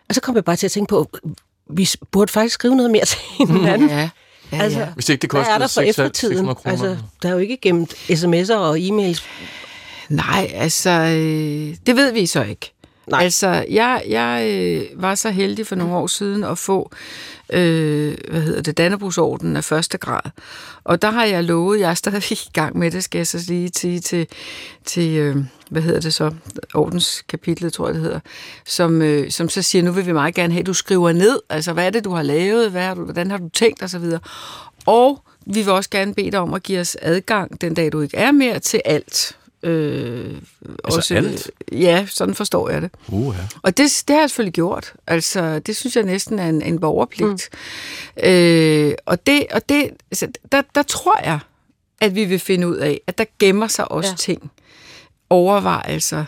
[0.09, 1.11] Og så kom jeg bare til at tænke på,
[1.71, 3.87] vi burde faktisk skrive noget mere til hinanden.
[3.87, 4.09] Mm, ja.
[4.53, 4.87] Ja, altså, ja.
[4.95, 6.49] Hvis ikke det koster hvad er der for eftertiden?
[6.65, 9.23] Altså, der er jo ikke gemt sms'er og e-mails.
[10.09, 12.73] Nej, altså, øh, det ved vi så ikke.
[13.11, 13.23] Nej.
[13.23, 16.91] Altså, jeg, jeg øh, var så heldig for nogle år siden at få,
[17.53, 20.31] øh, hvad hedder det, Dannebrogsordenen af første grad.
[20.85, 23.45] Og der har jeg lovet, jeg er stadig i gang med det, skal jeg så
[23.45, 24.27] sige, til, til,
[24.85, 25.37] til øh,
[25.71, 26.31] hvad hedder det så,
[26.75, 28.21] ordenskapitlet, tror jeg det hedder,
[28.67, 31.41] som, øh, som så siger, nu vil vi meget gerne have, at du skriver ned,
[31.49, 34.05] altså hvad er det, du har lavet, hvad har du, hvordan har du tænkt osv.
[34.87, 38.01] Og vi vil også gerne bede dig om at give os adgang, den dag du
[38.01, 39.37] ikke er mere, til alt.
[39.63, 40.35] Øh,
[40.85, 41.51] altså også, alt?
[41.73, 42.91] Ja, sådan forstår jeg det.
[43.09, 43.47] Uh, ja.
[43.63, 44.93] Og det, det har jeg selvfølgelig gjort.
[45.07, 47.51] Altså, det synes jeg næsten er en, en borgerpligt.
[48.17, 48.23] Mm.
[48.29, 51.39] Øh, og det, og det altså, der, der tror jeg,
[52.01, 54.17] at vi vil finde ud af, at der gemmer sig også ja.
[54.17, 54.51] ting,
[55.31, 56.25] overvejelser,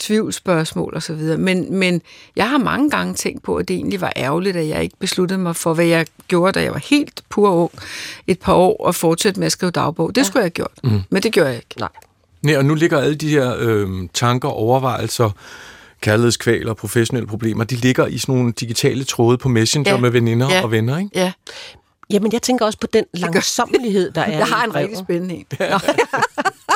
[0.00, 1.38] tvivlsspørgsmål osv.
[1.38, 2.02] Men, men
[2.36, 5.38] jeg har mange gange tænkt på, at det egentlig var ærgerligt, at jeg ikke besluttede
[5.38, 7.70] mig for, hvad jeg gjorde, da jeg var helt pur ung,
[8.26, 10.08] et par år, og fortsætte med at skrive dagbog.
[10.08, 10.24] Det ja.
[10.24, 11.00] skulle jeg have gjort, mm.
[11.10, 11.78] men det gjorde jeg ikke.
[11.78, 11.88] Nej.
[12.42, 15.30] Nej, og nu ligger alle de her øh, tanker, overvejelser,
[16.00, 20.00] kærlighedskvaler, professionelle problemer, de ligger i sådan nogle digitale tråde på Messenger ja.
[20.00, 20.62] med veninder ja.
[20.62, 21.10] og venner, ikke?
[21.14, 21.32] Ja.
[22.10, 25.46] Jamen, jeg tænker også på den langsommelighed, der er Jeg har en rigtig spændende en.
[25.60, 25.78] Ja.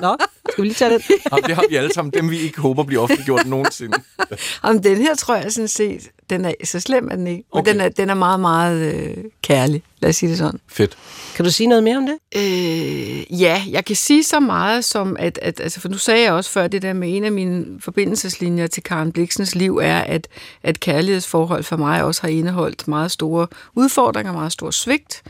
[0.03, 0.17] Nå,
[0.51, 1.01] skal vi lige tage den?
[1.33, 2.13] Jamen, det har vi alle sammen.
[2.13, 3.99] Dem, vi ikke håber bliver offentliggjort nogensinde.
[4.65, 7.45] Jamen, den her tror jeg sådan set, den er så slem, at den ikke.
[7.55, 7.73] Men okay.
[7.73, 9.83] den, er, den er meget, meget øh, kærlig.
[10.05, 10.61] Lad os sige det sådan.
[10.69, 10.99] Fedt.
[11.37, 12.19] Kan du sige noget mere om det?
[12.37, 16.33] Øh, ja, jeg kan sige så meget som, at, at altså, for nu sagde jeg
[16.33, 20.29] også før, det der med en af mine forbindelseslinjer til Karen Bliksens liv er, at,
[20.63, 25.23] at kærlighedsforhold for mig også har indeholdt meget store udfordringer, meget store svigt.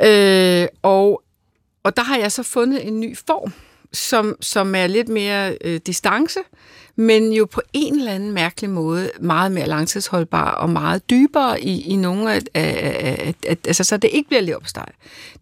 [0.00, 1.22] Øh, og,
[1.82, 3.52] og der har jeg så fundet en ny form,
[3.92, 6.40] som, som er lidt mere øh, distance,
[7.00, 11.80] men jo på en eller anden mærkelig måde meget mere langtidsholdbar og meget dybere i,
[11.80, 14.92] i nogle af, af, af, af altså så det ikke bliver leverpostej.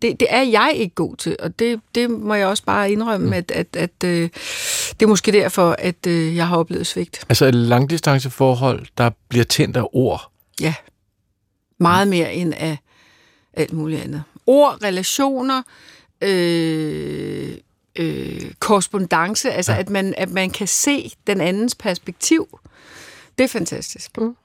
[0.02, 3.26] Det, det er jeg ikke god til, og det, det må jeg også bare indrømme,
[3.26, 3.32] mm.
[3.32, 4.28] at, at, at øh,
[4.90, 7.24] det er måske derfor, at øh, jeg har oplevet svigt.
[7.28, 10.30] Altså et langdistanceforhold, der bliver tændt af ord?
[10.60, 10.74] Ja,
[11.80, 12.78] meget mere end af
[13.52, 14.22] alt muligt andet.
[14.46, 15.62] Ord, relationer,
[16.22, 17.54] øh,
[17.98, 19.78] øh, korrespondence, altså ja.
[19.78, 22.58] at, man, at man kan se den andens perspektiv.
[23.38, 24.10] Det er fantastisk.
[24.18, 24.36] Mm.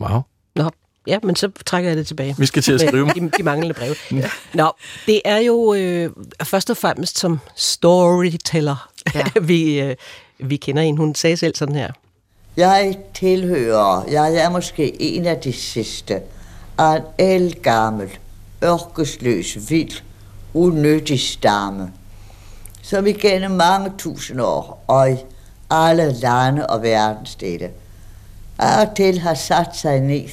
[0.00, 0.20] Wow.
[0.54, 0.70] Nå,
[1.06, 2.34] ja, men så trækker jeg det tilbage.
[2.38, 3.08] Vi skal til at skrive.
[3.14, 3.94] de, de manglende breve.
[4.12, 4.30] Ja.
[4.62, 4.72] Nå,
[5.06, 6.10] det er jo øh,
[6.42, 9.24] først og fremmest som storyteller, ja.
[9.40, 9.96] vi, øh,
[10.38, 10.96] vi kender en.
[10.96, 11.92] Hun sagde selv sådan her.
[12.56, 16.20] Jeg tilhører, jeg er måske en af de sidste,
[16.78, 18.08] af en elgammel,
[18.64, 20.02] ørkesløs, vild,
[20.54, 21.92] unødig stamme
[22.86, 25.16] som igennem mange tusind år og i
[25.70, 27.70] alle lande og verdensdele
[28.58, 30.28] af og til har sat sig ned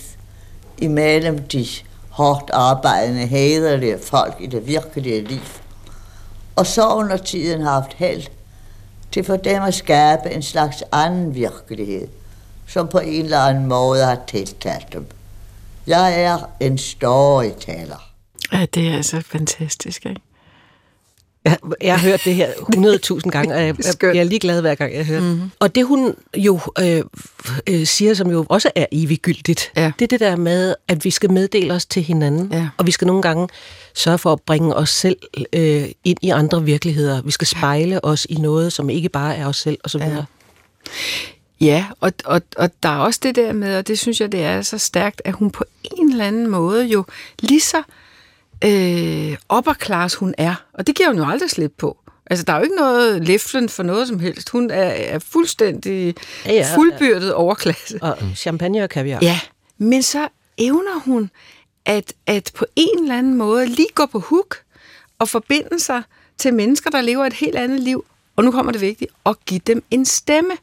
[0.77, 1.65] imellem de
[2.09, 5.41] hårdt arbejdende, hæderlige folk i det virkelige liv,
[6.55, 8.23] og så under tiden har haft held
[9.11, 12.07] til for dem at skabe en slags anden virkelighed,
[12.67, 15.05] som på en eller anden måde har tiltalt dem.
[15.87, 18.11] Jeg er en storytaler.
[18.51, 20.21] Ja, det er altså fantastisk, ikke?
[21.45, 24.61] Jeg, jeg har hørt det her 100.000 gange, og jeg, jeg, jeg er lige glad
[24.61, 25.51] hver gang, jeg hører mm-hmm.
[25.59, 27.03] Og det hun jo øh,
[27.69, 29.91] øh, siger, som jo også er eviggyldigt, ja.
[29.99, 32.69] det er det der med, at vi skal meddele os til hinanden, ja.
[32.77, 33.47] og vi skal nogle gange
[33.93, 35.17] sørge for at bringe os selv
[35.53, 37.21] øh, ind i andre virkeligheder.
[37.21, 40.15] Vi skal spejle os i noget, som ikke bare er os selv, og så videre.
[40.15, 40.95] Ja.
[41.61, 44.43] Ja, og, og, og der er også det der med, og det synes jeg, det
[44.43, 47.05] er så stærkt, at hun på en eller anden måde jo
[47.39, 47.83] lige så øh,
[49.57, 50.55] upper hun er.
[50.73, 51.97] Og det giver hun jo aldrig slip på.
[52.25, 54.49] Altså, der er jo ikke noget leflen for noget som helst.
[54.49, 57.33] Hun er, er fuldstændig ja, ja, fuldbyrdet ja.
[57.33, 57.99] overklasse.
[58.01, 59.19] Og champagne og kaviar.
[59.21, 59.39] Ja,
[59.77, 61.29] men så evner hun
[61.85, 64.57] at, at på en eller anden måde lige gå på hook
[65.19, 66.03] og forbinde sig
[66.37, 68.05] til mennesker, der lever et helt andet liv.
[68.35, 70.53] Og nu kommer det vigtige, og give dem en stemme.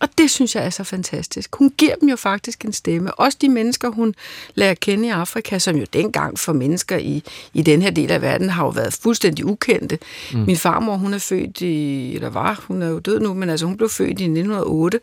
[0.00, 1.56] Og det synes jeg er så fantastisk.
[1.56, 3.14] Hun giver dem jo faktisk en stemme.
[3.14, 4.14] Også de mennesker, hun
[4.54, 7.22] lærer kende i Afrika, som jo dengang for mennesker i,
[7.54, 9.98] i den her del af verden har jo været fuldstændig ukendte.
[10.32, 10.38] Mm.
[10.38, 13.66] Min farmor, hun er født i, eller var, hun er jo død nu, men altså
[13.66, 15.00] hun blev født i 1908,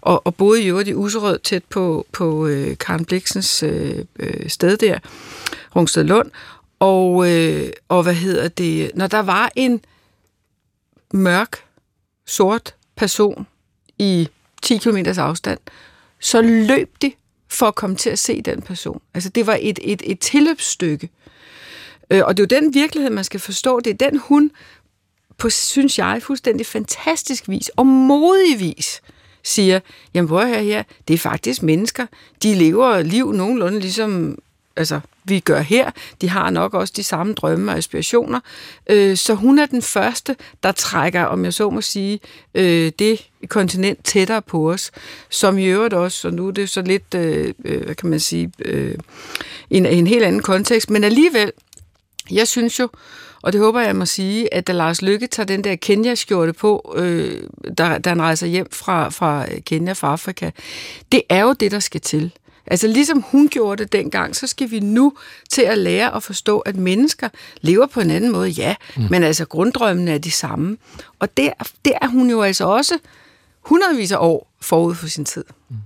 [0.00, 4.48] og, og boede i øvrigt i Userød tæt på, på øh, Karen Bliksens øh, øh,
[4.48, 4.98] sted der,
[5.76, 6.30] Rungsted Lund.
[6.80, 9.80] Og, øh, og hvad hedder det, når der var en
[11.12, 11.64] mørk,
[12.26, 13.46] sort person,
[13.98, 14.28] i
[14.62, 15.58] 10 km afstand,
[16.20, 17.12] så løb de
[17.48, 19.00] for at komme til at se den person.
[19.14, 21.08] Altså det var et, et, et tilløbsstykke.
[22.10, 23.80] Øh, og det er jo den virkelighed, man skal forstå.
[23.80, 24.50] Det er den hun
[25.38, 29.02] på, synes jeg, fuldstændig fantastisk vis og modig vis
[29.42, 29.80] siger,
[30.14, 32.06] jamen hvor her her, det er faktisk mennesker.
[32.42, 34.38] De lever liv nogenlunde ligesom
[34.78, 35.90] altså, vi gør her.
[36.20, 38.40] De har nok også de samme drømme og aspirationer.
[38.90, 42.20] Øh, så hun er den første, der trækker, om jeg så må sige,
[42.54, 44.90] øh, det kontinent tættere på os,
[45.30, 48.20] som i øvrigt også, og nu er det så lidt, øh, øh, hvad kan man
[48.20, 48.94] sige, øh,
[49.70, 51.52] en, en helt anden kontekst, men alligevel,
[52.30, 52.88] jeg synes jo,
[53.42, 56.94] og det håber jeg må sige, at da Lars Lykke tager den der Kenya-skjorte på,
[56.96, 57.42] øh,
[57.78, 60.50] da, da han rejser hjem fra, fra Kenya, fra Afrika,
[61.12, 62.32] det er jo det, der skal til.
[62.70, 65.12] Altså ligesom hun gjorde det dengang, så skal vi nu
[65.50, 67.28] til at lære at forstå, at mennesker
[67.60, 69.02] lever på en anden måde, ja, mm.
[69.10, 70.76] men altså grunddrømmene er de samme.
[71.18, 71.50] Og der,
[71.84, 72.98] der er hun jo altså også
[73.60, 75.44] hundredvis af år forud for sin tid.
[75.68, 75.76] Mm.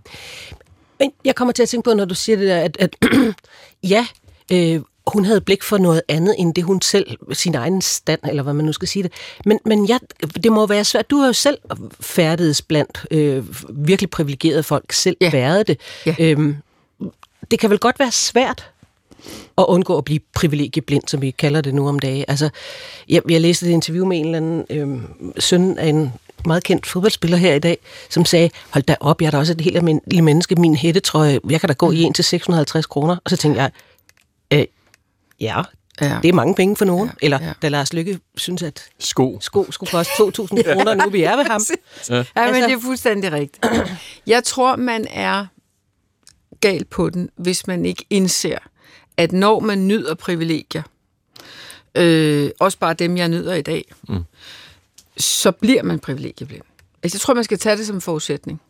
[0.99, 2.97] Men jeg kommer til at tænke på, når du siger det der, at, at
[3.95, 4.07] ja,
[4.53, 8.43] øh, hun havde blik for noget andet, end det hun selv, sin egen stand, eller
[8.43, 9.13] hvad man nu skal sige det.
[9.47, 9.99] Men, men ja,
[10.45, 11.11] det må være svært.
[11.11, 11.59] Du har jo selv
[12.01, 15.31] færdedes blandt øh, virkelig privilegerede folk, selv ja.
[15.31, 15.81] været det.
[16.07, 16.15] Ja.
[16.19, 16.57] Øhm,
[17.51, 18.71] det kan vel godt være svært
[19.59, 22.25] at undgå at blive privilegieblind, som vi kalder det nu om dagen.
[22.29, 22.51] Altså,
[23.09, 25.03] jeg, jeg læste et interview med en eller anden øh,
[25.39, 26.13] søn af en
[26.47, 27.79] meget kendt fodboldspiller her i dag,
[28.11, 31.39] som sagde, hold da op, jeg er da også et helt almindeligt menneske, min hættetrøje,
[31.51, 33.17] jeg kan da gå i en til 650 kroner.
[33.25, 33.71] Og så tænkte jeg,
[34.53, 34.65] øh,
[35.41, 35.63] ja,
[36.01, 36.19] Ja.
[36.23, 37.09] Det er mange penge for nogen.
[37.09, 37.13] Ja.
[37.23, 37.53] Eller ja.
[37.63, 40.23] da Lars Lykke synes, at sko, sko skulle koste 2.000
[40.63, 41.61] kroner, nu vi er ved ham.
[42.09, 42.17] ja.
[42.17, 43.67] ja, men altså- det er fuldstændig rigtigt.
[44.27, 45.47] Jeg tror, man er
[46.61, 48.59] galt på den, hvis man ikke indser,
[49.17, 50.83] at når man nyder privilegier,
[51.95, 54.25] øh, også bare dem, jeg nyder i dag, mm.
[55.17, 56.63] så bliver man privilegieblind.
[57.03, 58.61] Altså, jeg tror, man skal tage det som forudsætning.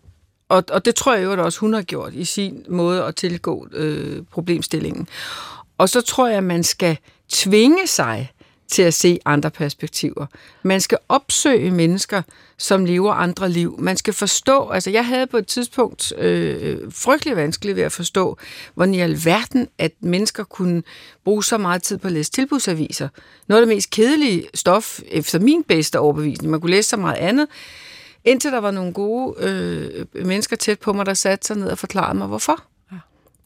[0.48, 3.16] Og, og det tror jeg jo, at også hun har gjort i sin måde at
[3.16, 5.08] tilgå øh, problemstillingen.
[5.78, 8.32] Og så tror jeg, at man skal tvinge sig
[8.68, 10.26] til at se andre perspektiver.
[10.62, 12.22] Man skal opsøge mennesker,
[12.58, 13.76] som lever andre liv.
[13.78, 18.36] Man skal forstå, altså jeg havde på et tidspunkt øh, frygtelig vanskeligt ved at forstå,
[18.74, 20.82] hvordan i alverden, at mennesker kunne
[21.24, 23.08] bruge så meget tid på at læse tilbudsaviser.
[23.46, 26.50] Noget af det mest kedelige stof, efter min bedste overbevisning.
[26.50, 27.46] Man kunne læse så meget andet,
[28.24, 31.78] indtil der var nogle gode øh, mennesker tæt på mig, der satte sig ned og
[31.78, 32.64] forklarede mig, hvorfor.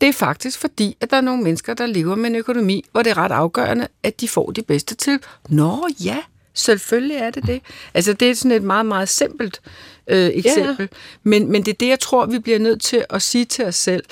[0.00, 3.02] Det er faktisk fordi, at der er nogle mennesker, der lever med en økonomi, hvor
[3.02, 5.18] det er ret afgørende, at de får de bedste til.
[5.48, 6.18] Nå ja,
[6.54, 7.62] selvfølgelig er det det.
[7.94, 9.61] Altså det er sådan et meget, meget simpelt
[10.06, 10.88] øh, eksempel.
[10.92, 10.96] Ja.
[11.22, 13.74] Men, men det er det, jeg tror, vi bliver nødt til at sige til os
[13.74, 14.04] selv,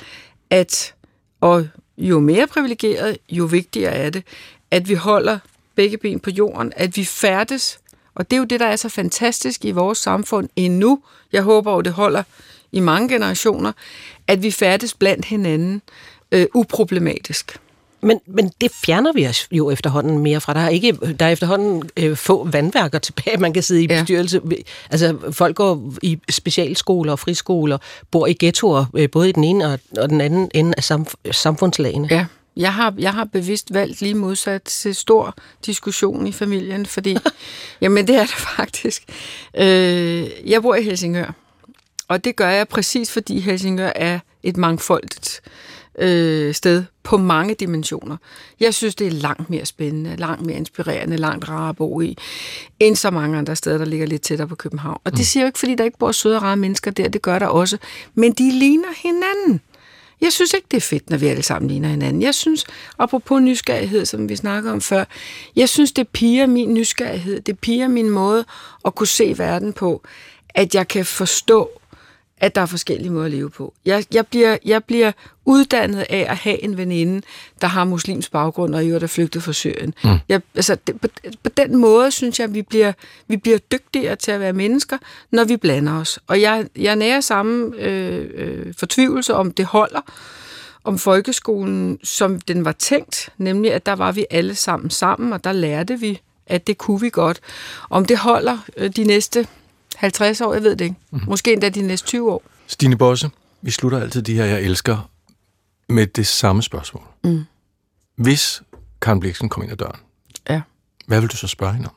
[0.49, 0.93] at
[1.41, 1.67] og
[1.97, 4.23] jo mere privilegeret, jo vigtigere er det,
[4.71, 5.39] at vi holder
[5.75, 7.79] begge ben på jorden, at vi færdes.
[8.15, 10.99] Og det er jo det, der er så fantastisk i vores samfund endnu.
[11.31, 12.23] Jeg håber jo, det holder
[12.75, 13.71] i mange generationer,
[14.27, 15.81] at vi færdes blandt hinanden
[16.31, 17.57] øh, uproblematisk.
[18.01, 20.53] Men, men det fjerner vi os jo efterhånden mere fra.
[20.53, 24.41] Der er, ikke, der er efterhånden øh, få vandværker tilbage, man kan sidde i bestyrelse.
[24.51, 24.55] Ja.
[24.89, 27.77] Altså, folk går i specialskoler og friskoler,
[28.11, 31.31] bor i ghettoer, øh, både i den ene og, og den anden ende af samf-
[31.31, 32.07] samfundslagene.
[32.11, 32.25] Ja,
[32.57, 35.35] jeg har, jeg har bevidst valgt lige modsat til stor
[35.65, 37.17] diskussion i familien, fordi,
[37.81, 39.03] jamen det er det faktisk.
[39.57, 41.33] Øh, jeg bor i Helsingør,
[42.07, 45.41] og det gør jeg præcis, fordi Helsingør er et mangfoldigt
[45.99, 48.17] øh, sted på mange dimensioner.
[48.59, 52.17] Jeg synes, det er langt mere spændende, langt mere inspirerende, langt rarere at bo i,
[52.79, 54.97] end så mange andre steder, der ligger lidt tættere på København.
[55.03, 55.23] Og det mm.
[55.23, 57.47] siger jo ikke, fordi der ikke bor søde og rare mennesker der, det gør der
[57.47, 57.77] også.
[58.15, 59.61] Men de ligner hinanden.
[60.21, 62.21] Jeg synes ikke, det er fedt, når vi alle sammen ligner hinanden.
[62.21, 62.65] Jeg synes,
[62.99, 65.05] apropos nysgerrighed, som vi snakkede om før,
[65.55, 68.45] jeg synes, det piger min nysgerrighed, det piger min måde
[68.85, 70.01] at kunne se verden på,
[70.49, 71.69] at jeg kan forstå
[72.37, 73.73] at der er forskellige måder at leve på.
[73.85, 75.11] Jeg, jeg, bliver, jeg bliver
[75.45, 77.21] uddannet af at have en veninde,
[77.61, 79.93] der har muslims baggrund og i øvrigt er flygtet fra Syrien.
[80.03, 80.09] Mm.
[80.29, 81.07] Jeg, altså, det, på,
[81.43, 82.93] på den måde synes jeg, at vi bliver,
[83.27, 84.97] vi bliver dygtigere til at være mennesker,
[85.31, 86.19] når vi blander os.
[86.27, 90.01] Og jeg, jeg nærer samme øh, øh, fortvivlelse om det holder,
[90.83, 95.43] om folkeskolen, som den var tænkt, nemlig at der var vi alle sammen sammen, og
[95.43, 97.39] der lærte vi, at det kunne vi godt.
[97.89, 99.47] Om det holder øh, de næste
[99.95, 100.95] 50 år, jeg ved det ikke.
[101.11, 101.29] Mm-hmm.
[101.29, 102.43] Måske endda de næste 20 år.
[102.67, 103.29] Stine Bosse,
[103.61, 105.09] vi slutter altid de her, jeg elsker,
[105.89, 107.03] med det samme spørgsmål.
[107.23, 107.45] Mm.
[108.15, 108.61] Hvis
[109.01, 109.99] Karen Bliksen kom ind ad døren,
[110.49, 110.61] ja.
[111.07, 111.95] hvad vil du så spørge hende om?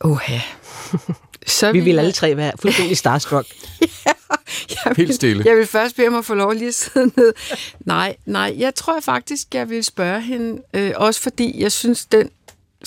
[0.00, 0.38] Oha.
[1.46, 3.46] så vi vil alle tre være fuldstændig starstruck.
[3.80, 3.86] ja,
[4.68, 5.42] jeg vil, Helt stille.
[5.46, 7.32] Jeg vil først bede om at få lov lige at sidde ned.
[7.80, 12.30] Nej, nej, jeg tror faktisk, jeg vil spørge hende, øh, også fordi jeg synes, den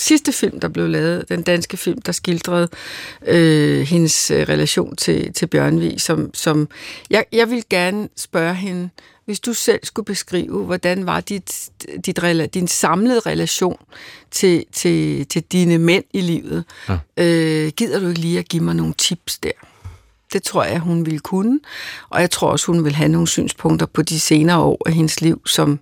[0.00, 2.68] sidste film, der blev lavet, den danske film, der skildrede
[3.26, 6.68] øh, hendes øh, relation til, til Bjørnvig, som, som
[7.10, 8.90] jeg, jeg vil gerne spørge hende,
[9.24, 11.70] hvis du selv skulle beskrive, hvordan var dit,
[12.06, 12.18] dit,
[12.54, 13.76] din samlede relation
[14.30, 16.98] til, til, til dine mænd i livet, ja.
[17.16, 19.50] øh, gider du ikke lige at give mig nogle tips der?
[20.32, 21.60] Det tror jeg, hun ville kunne.
[22.10, 25.20] Og jeg tror også, hun vil have nogle synspunkter på de senere år af hendes
[25.20, 25.80] liv, som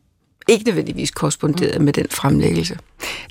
[0.49, 2.79] ikke nødvendigvis korresponderede med den fremlæggelse.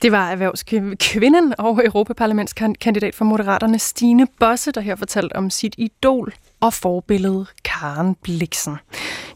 [0.02, 6.34] Det var erhvervskvinden og Europaparlamentskandidat for Moderaterne Stine Bosse, der her fortalte om sit idol
[6.60, 8.78] og forbillede Karen Bliksen.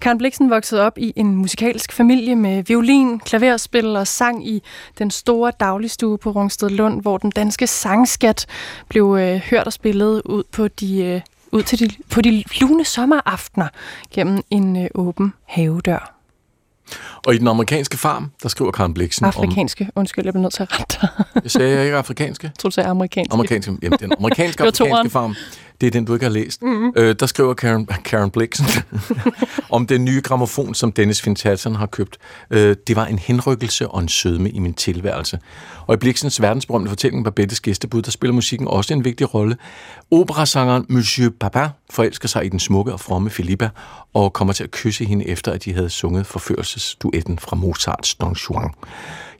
[0.01, 4.63] Karen Bliksen voksede op i en musikalsk familie med violin, klaverspil og sang i
[4.97, 8.45] den store dagligstue på Rungsted Lund, hvor den danske sangskat
[8.89, 11.21] blev øh, hørt og spillet ud på de øh,
[11.51, 13.67] ud til de, på de lune sommeraftener
[14.13, 16.20] gennem en øh, åben havedør.
[17.25, 19.83] Og i den amerikanske farm, der skriver Karen Bliksen Afrikanske.
[19.83, 19.99] Om...
[19.99, 21.09] Undskyld, jeg bliver nødt til at rette dig.
[21.43, 22.45] jeg sagde ikke afrikanske?
[22.47, 23.33] Jeg tror, du sagde amerikanske.
[23.33, 23.77] Amerikanske.
[23.81, 25.35] Jamen, den amerikanske afrikanske farm.
[25.81, 26.61] Det er den, du ikke har læst.
[26.61, 26.93] Mm-hmm.
[26.95, 28.65] Øh, der skriver Karen, Karen Bliksen
[29.69, 32.17] om den nye gramofon, som Dennis Fintatson har købt.
[32.51, 35.39] Øh, det var en henrykkelse og en sødme i min tilværelse.
[35.87, 39.57] Og i Bliksens verdensberømte fortælling Babettes gæstebud, der spiller musikken også en vigtig rolle.
[40.11, 43.69] Operasangeren Monsieur Papa forelsker sig i den smukke og fromme Filippa
[44.13, 48.33] og kommer til at kysse hende efter, at de havde sunget forførelsesduetten fra Mozarts Don
[48.33, 48.69] Juan.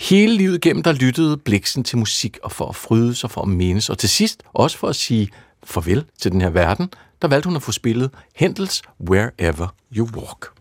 [0.02, 3.48] Hele livet gennem der lyttede Bliksen til musik og for at fryde sig, for at
[3.48, 5.30] menes, og til sidst også for at sige
[5.64, 6.90] farvel til den her verden,
[7.22, 10.61] der valgte hun at få spillet Hendels Wherever You Walk.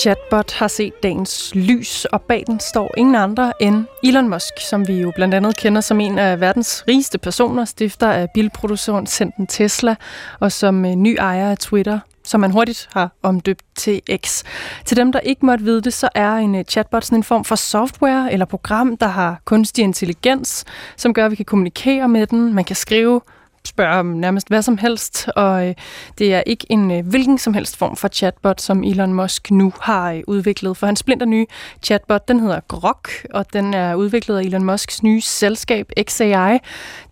[0.00, 4.88] Chatbot har set dagens lys, og bag den står ingen andre end Elon Musk, som
[4.88, 9.96] vi jo blandt andet kender som en af verdens rigeste personer, stifter af bilproducenten Tesla,
[10.40, 14.42] og som øh, ny ejer af Twitter, som man hurtigt har omdøbt til X.
[14.84, 17.44] Til dem, der ikke måtte vide det, så er en øh, chatbot sådan en form
[17.44, 20.64] for software eller program, der har kunstig intelligens,
[20.96, 22.54] som gør, at vi kan kommunikere med den.
[22.54, 23.20] Man kan skrive
[23.64, 25.74] spørge om nærmest hvad som helst, og øh,
[26.18, 29.72] det er ikke en øh, hvilken som helst form for chatbot, som Elon Musk nu
[29.80, 30.76] har øh, udviklet.
[30.76, 31.46] For hans splinter nye
[31.82, 36.58] chatbot, den hedder Grok, og den er udviklet af Elon Musks nye selskab XAI,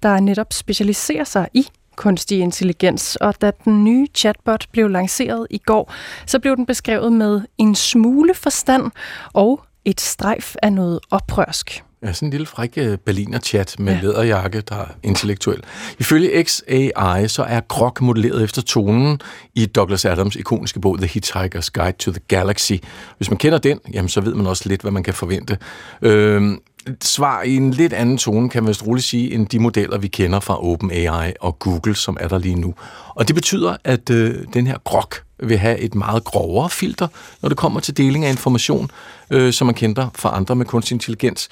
[0.03, 3.17] der netop specialiserer sig i kunstig intelligens.
[3.17, 5.93] Og da den nye chatbot blev lanceret i går,
[6.27, 8.91] så blev den beskrevet med en smule forstand
[9.33, 11.85] og et strejf af noget oprørsk.
[12.03, 14.01] Ja, sådan en lille fræk øh, Berliner-chat med ja.
[14.01, 15.63] læderjakke, der er intellektuel.
[15.99, 19.21] Ifølge XAI, så er Grok modelleret efter tonen
[19.55, 22.73] i Douglas Adams ikoniske bog The Hitchhiker's Guide to the Galaxy.
[23.17, 25.59] Hvis man kender den, jamen, så ved man også lidt, hvad man kan forvente.
[26.03, 26.59] Øh,
[27.03, 30.09] svar i en lidt anden tone, kan man vist roligt sige, end de modeller, vi
[30.09, 32.75] kender fra OpenAI og Google, som er der lige nu.
[33.15, 37.09] Og det betyder, at øh, den her grok vil have et meget grovere filter,
[37.43, 38.91] når det kommer til deling af information,
[39.31, 41.49] øh, som man kender fra andre med kunstig intelligens.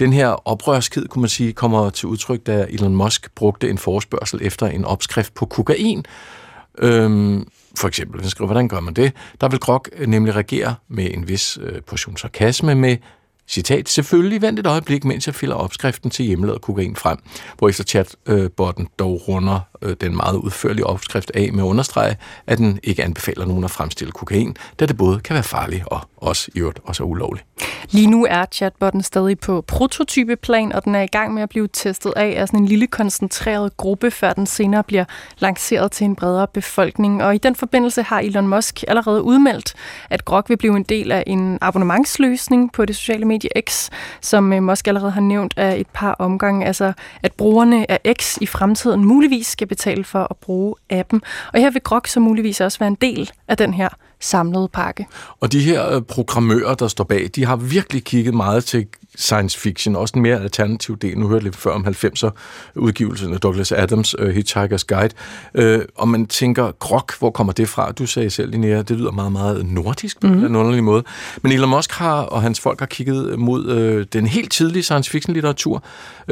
[0.00, 4.40] Den her oprørskhed, kunne man sige, kommer til udtryk, da Elon Musk brugte en forespørgsel
[4.42, 6.04] efter en opskrift på kokain.
[6.78, 7.48] Øhm,
[7.78, 9.12] for eksempel, han skriver, hvordan gør man det?
[9.40, 12.96] Der vil Grok øh, nemlig reagere med en vis øh, portion sarkasme med
[13.48, 17.18] Citat, selvfølgelig vent et øjeblik, mens jeg fælder opskriften til hjemmelavet kokain frem,
[17.58, 22.80] hvor efter chatbotten dog runder øh, den meget udførlige opskrift af med understrege, at den
[22.82, 26.58] ikke anbefaler nogen at fremstille kokain, da det både kan være farligt og også i
[26.58, 27.46] øvrigt også er ulovligt.
[27.90, 31.68] Lige nu er chatbotten stadig på prototypeplan, og den er i gang med at blive
[31.72, 35.04] testet af af sådan en lille koncentreret gruppe, før den senere bliver
[35.38, 37.24] lanceret til en bredere befolkning.
[37.24, 39.74] Og i den forbindelse har Elon Musk allerede udmeldt,
[40.10, 43.88] at Grok vil blive en del af en abonnementsløsning på det sociale medie X,
[44.20, 46.66] som øh, Musk allerede har nævnt af et par omgange.
[46.66, 46.92] Altså,
[47.22, 51.22] at brugerne af X i fremtiden muligvis skal betale for at bruge appen.
[51.52, 53.88] Og her vil Grok så muligvis også være en del af den her
[54.20, 55.06] samlede pakke.
[55.40, 58.86] Og de her øh, programmører, der står bag, de har virkelig kigget meget til
[59.16, 61.18] science fiction, også en mere alternativ del.
[61.18, 62.30] Nu hørte jeg lidt før om 90'er
[62.74, 65.14] udgivelsen af Douglas Adams, uh, Hitchhiker's Guide.
[65.58, 67.92] Uh, og man tænker, grok, hvor kommer det fra?
[67.92, 70.44] Du sagde selv, Linnea, det lyder meget, meget nordisk på mm.
[70.44, 71.04] en underlig måde.
[71.42, 75.10] Men Elon Musk har, og hans folk har kigget mod uh, den helt tidlige science
[75.10, 75.82] fiction litteratur.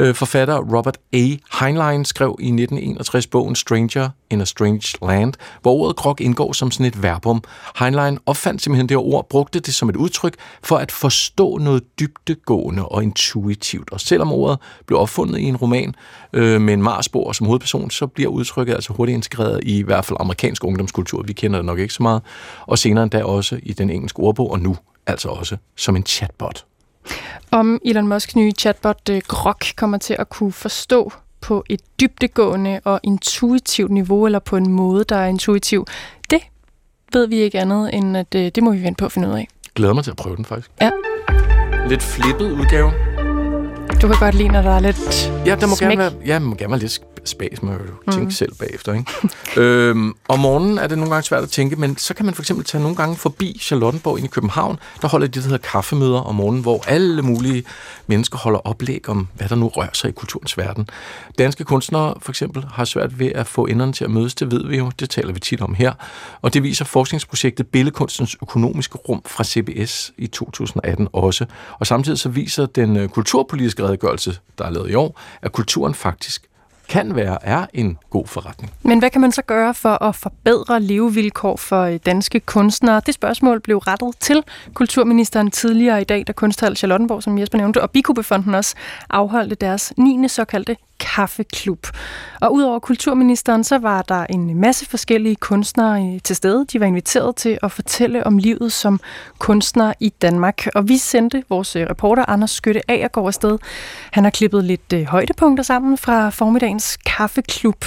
[0.01, 1.27] Uh, forfatter Robert A.
[1.61, 6.71] Heinlein skrev i 1961 bogen Stranger in a Strange Land, hvor ordet grok indgår som
[6.71, 7.43] sådan et verbum.
[7.79, 12.68] Heinlein opfandt simpelthen det ord, brugte det som et udtryk for at forstå noget dybtegående
[12.77, 13.93] og intuitivt.
[13.93, 15.95] Og selvom ordet blev opfundet i en roman
[16.33, 20.05] øh, med en Marsborg som hovedperson, så bliver udtrykket altså hurtigt integreret i i hvert
[20.05, 21.23] fald amerikansk ungdomskultur.
[21.23, 22.23] Vi kender det nok ikke så meget.
[22.61, 26.65] Og senere endda også i den engelske ordbog, og nu altså også som en chatbot.
[27.51, 32.81] Om Elon Musks nye chatbot øh, Grok kommer til at kunne forstå på et dybdegående
[32.85, 35.87] og intuitivt niveau, eller på en måde, der er intuitiv,
[36.31, 36.41] det
[37.13, 39.29] ved vi ikke andet, end at det, øh, det må vi vente på at finde
[39.29, 39.49] ud af.
[39.75, 40.71] Glæder mig til at prøve den, faktisk.
[40.81, 40.91] Ja.
[41.89, 42.93] Lidt flippet udgave.
[44.03, 45.89] Du kan godt lide, når der er lidt Ja, der må smæk.
[45.91, 47.71] gerne være, ja, må gerne være lidt spas, jeg
[48.07, 48.31] jo tænke mm.
[48.31, 48.93] selv bagefter.
[48.93, 49.13] Ikke?
[49.61, 52.43] øhm, om morgenen er det nogle gange svært at tænke, men så kan man for
[52.43, 54.79] eksempel tage nogle gange forbi Charlottenborg ind i København.
[55.03, 57.65] Der holder de, der hedder kaffemøder om morgenen, hvor alle mulige
[58.07, 60.89] mennesker holder oplæg om, hvad der nu rører sig i kulturens verden.
[61.39, 64.67] Danske kunstnere for eksempel har svært ved at få enderne til at mødes, det ved
[64.67, 65.93] vi jo, det taler vi tit om her.
[66.43, 71.47] Og det viser forskningsprojektet Billedkunstens økonomiske rum fra CBS i 2018 også.
[71.79, 75.95] Og samtidig så viser den øh, kulturpolitiske redegørelse, der er lavet i år, at kulturen
[75.95, 76.49] faktisk
[76.89, 78.73] kan være, er en god forretning.
[78.83, 83.01] Men hvad kan man så gøre for at forbedre levevilkår for øh, danske kunstnere?
[83.07, 84.43] Det spørgsmål blev rettet til
[84.75, 88.75] kulturministeren tidligere i dag, da Kunsthal Charlottenborg, som Jesper nævnte, og Bikubefonden også
[89.11, 90.29] afholdte deres 9.
[90.29, 91.87] såkaldte kaffeklub.
[92.41, 96.67] Og udover kulturministeren, så var der en masse forskellige kunstnere øh, til stede.
[96.73, 99.01] De var inviteret til at fortælle om livet som
[99.39, 100.67] kunstner i Danmark.
[100.75, 103.59] Og vi sendte vores øh, reporter Anders Skytte af og gå afsted.
[104.13, 107.85] Han har klippet lidt øh, højdepunkter sammen fra formiddagens kaffeklub.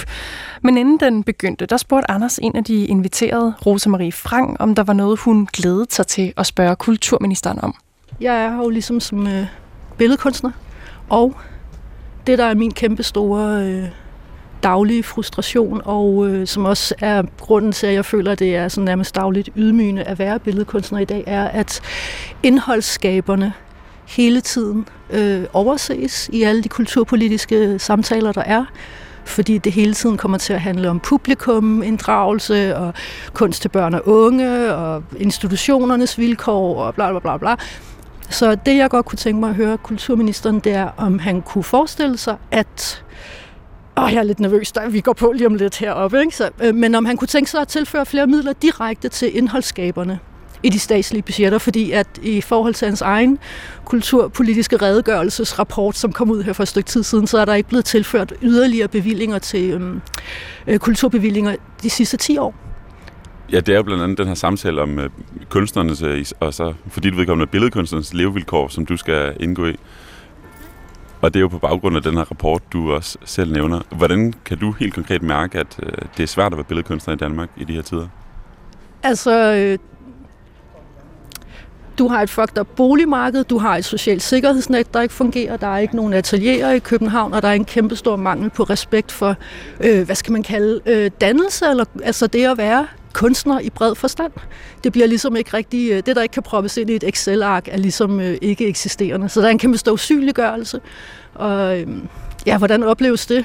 [0.62, 4.82] Men inden den begyndte, der spurgte Anders en af de inviterede, Rosemarie Frank, om der
[4.82, 7.74] var noget, hun glædede sig til at spørge kulturministeren om.
[8.20, 9.46] Jeg er jo ligesom som øh,
[9.98, 10.50] billedkunstner,
[11.08, 11.36] og
[12.26, 13.88] det, der er min kæmpe store øh,
[14.62, 18.68] daglige frustration, og øh, som også er grunden til, at jeg føler, at det er
[18.68, 21.80] sådan nærmest dagligt ydmygende at være billedkunstner i dag, er, at
[22.42, 23.52] indholdsskaberne
[24.06, 28.64] hele tiden øh, overses i alle de kulturpolitiske samtaler, der er
[29.24, 32.94] fordi det hele tiden kommer til at handle om publikum, inddragelse og
[33.32, 37.56] kunst til børn og unge og institutionernes vilkår og bla bla bla bla.
[38.32, 41.64] Så det, jeg godt kunne tænke mig at høre kulturministeren, det er, om han kunne
[41.64, 43.04] forestille sig, at
[43.96, 46.20] Åh, jeg er lidt nervøs, da vi går på lige om lidt heroppe.
[46.20, 46.36] Ikke?
[46.36, 50.18] Så, øh, men om han kunne tænke sig at tilføre flere midler direkte til indholdsskaberne
[50.62, 53.38] i de statslige budgetter, fordi at i forhold til hans egen
[53.84, 57.68] kulturpolitiske redegørelsesrapport, som kom ud her for et stykke tid siden, så er der ikke
[57.68, 60.00] blevet tilført yderligere bevillinger til øhm,
[60.66, 62.54] øh, kulturbevillinger de sidste 10 år.
[63.52, 65.10] Ja, det er jo blandt andet den her samtale om øh,
[65.48, 69.76] kunstnernes, øh, og så fordi du vedkommende billedkunstnernes levevilkår, som du skal indgå i.
[71.20, 73.80] Og det er jo på baggrund af den her rapport, du også selv nævner.
[73.90, 77.16] Hvordan kan du helt konkret mærke, at øh, det er svært at være billedkunstner i
[77.16, 78.08] Danmark i de her tider?
[79.02, 79.78] Altså, øh,
[81.98, 85.66] du har et fucked up boligmarked, du har et socialt sikkerhedsnet, der ikke fungerer, der
[85.66, 89.36] er ikke nogen atelierer i København, og der er en kæmpestor mangel på respekt for,
[89.80, 93.94] øh, hvad skal man kalde, øh, dannelse, eller altså det at være kunstner i bred
[93.94, 94.32] forstand.
[94.84, 97.68] Det bliver ligesom ikke rigtig, øh, det der ikke kan proppes ind i et Excel-ark,
[97.68, 99.28] er ligesom øh, ikke eksisterende.
[99.28, 100.80] Så der er en kæmpe stor usynliggørelse.
[101.34, 102.08] Og øhm,
[102.46, 103.44] ja, hvordan opleves det?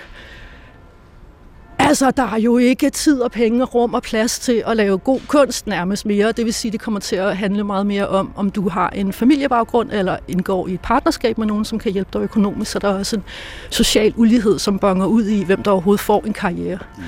[1.80, 4.97] Altså, der er jo ikke tid og penge, og rum og plads til at lave
[4.97, 6.32] god kunst nærmest mere.
[6.32, 9.13] Det vil sige, det kommer til at handle meget mere om, om du har en
[9.13, 12.72] familiebaggrund eller indgår i et partnerskab med nogen, som kan hjælpe dig økonomisk.
[12.72, 13.24] Så der er også en
[13.70, 16.80] social ulighed, som bonger ud i, hvem der overhovedet får en karriere.
[16.97, 17.03] Mm.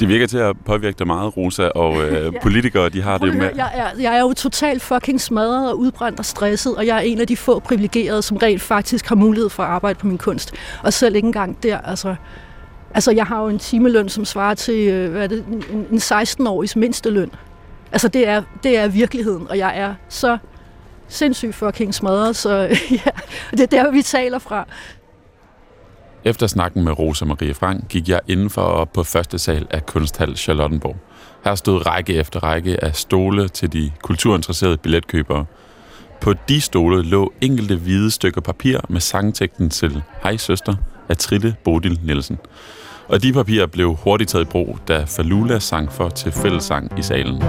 [0.00, 2.40] Det virker til at påvirke dig meget, Rosa, og øh, ja.
[2.42, 3.50] politikere, de har det jo med...
[3.56, 7.00] Jeg er, jeg er jo totalt fucking smadret og udbrændt og stresset, og jeg er
[7.00, 10.18] en af de få privilegerede, som rent faktisk har mulighed for at arbejde på min
[10.18, 10.54] kunst.
[10.82, 12.14] Og selv ikke engang der, altså...
[12.94, 15.44] Altså, jeg har jo en timeløn, som svarer til, øh, hvad er det,
[15.90, 17.30] en 16-årigs mindsteløn.
[17.92, 20.38] Altså, det er, det er virkeligheden, og jeg er så
[21.08, 22.50] sindssygt fucking smadret, så
[22.90, 23.10] ja,
[23.50, 24.66] det er der, vi taler fra.
[26.26, 30.36] Efter snakken med Rosa Marie Frank gik jeg indenfor op på første sal af Kunsthal
[30.36, 30.96] Charlottenborg.
[31.44, 35.44] Her stod række efter række af stole til de kulturinteresserede billetkøbere.
[36.20, 40.74] På de stole lå enkelte hvide stykker papir med sangteksten til Hej søster
[41.08, 42.38] af Trille Bodil Nielsen.
[43.08, 47.02] Og de papirer blev hurtigt taget i brug, da Falula sang for til fællesang i
[47.02, 47.42] salen.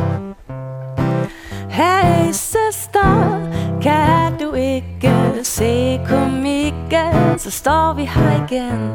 [1.69, 3.46] Hey søster,
[3.81, 8.91] kan du ikke se komikken, så står vi her igen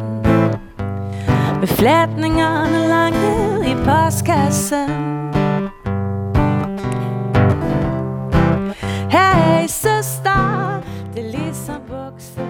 [1.61, 4.89] Med flætningerne langt ned i postkassen
[9.11, 10.83] Hey søster,
[11.15, 12.41] det er ligesom bukse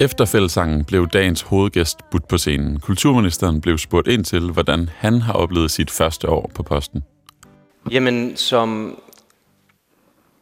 [0.00, 2.80] efter fællessangen blev dagens hovedgæst budt på scenen.
[2.80, 7.02] Kulturministeren blev spurgt ind til, hvordan han har oplevet sit første år på posten.
[7.90, 8.98] Jamen, som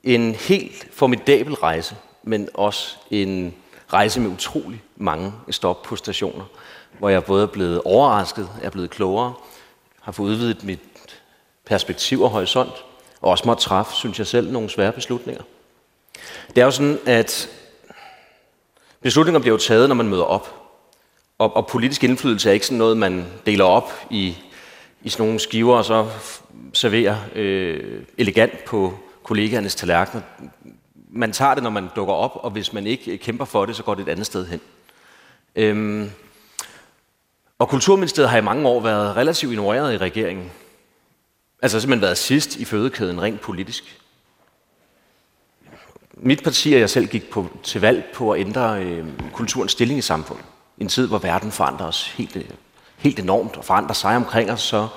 [0.05, 3.55] en helt formidabel rejse, men også en
[3.93, 6.45] rejse med utrolig mange stop på stationer,
[6.99, 9.35] hvor jeg både er blevet overrasket, er blevet klogere,
[10.01, 10.81] har fået udvidet mit
[11.67, 12.85] perspektiv og horisont,
[13.21, 15.43] og også måtte træffe, synes jeg selv, nogle svære beslutninger.
[16.49, 17.49] Det er jo sådan, at
[19.01, 20.55] beslutninger bliver jo taget, når man møder op.
[21.39, 24.37] Og, og politisk indflydelse er ikke sådan noget, man deler op i,
[25.03, 26.07] i sådan nogle skiver, og så
[26.73, 28.95] serverer øh, elegant på
[29.25, 30.23] kollegaernes tallerkener.
[31.11, 33.83] Man tager det, når man dukker op, og hvis man ikke kæmper for det, så
[33.83, 34.61] går det et andet sted hen.
[35.57, 36.11] Øhm,
[37.59, 40.51] og Kulturministeriet har i mange år været relativt ignoreret i regeringen.
[41.63, 44.01] Altså simpelthen været sidst i fødekæden rent politisk.
[46.13, 49.99] Mit parti og jeg selv gik på, til valg på at ændre øh, kulturens stilling
[49.99, 50.45] i samfundet.
[50.79, 52.45] I en tid, hvor verden forandrer os helt, øh,
[52.97, 54.89] helt enormt og forandrer sig omkring os, så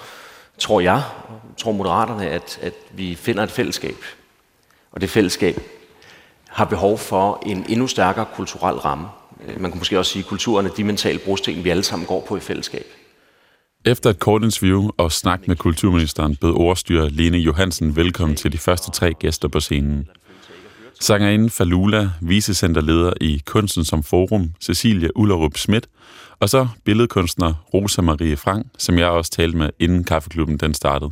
[0.58, 1.04] tror jeg,
[1.58, 3.96] tror moderaterne, at, at vi finder et fællesskab.
[4.92, 5.60] Og det fællesskab
[6.50, 9.08] har behov for en endnu stærkere kulturel ramme.
[9.48, 12.08] Øh, man kan måske også sige, at kulturen er de mentale brosten, vi alle sammen
[12.08, 12.86] går på i fællesskab.
[13.86, 18.58] Efter et kort interview og snak med kulturministeren bød ordstyrer Lene Johansen velkommen til de
[18.58, 20.08] første tre gæster på scenen.
[21.00, 25.88] Sangerinde Falula, vicecenterleder i Kunsten som Forum, Cecilia Ullerup Schmidt,
[26.40, 31.12] og så billedkunstner Rosa Marie Frank, som jeg også talte med, inden kaffeklubben den startede.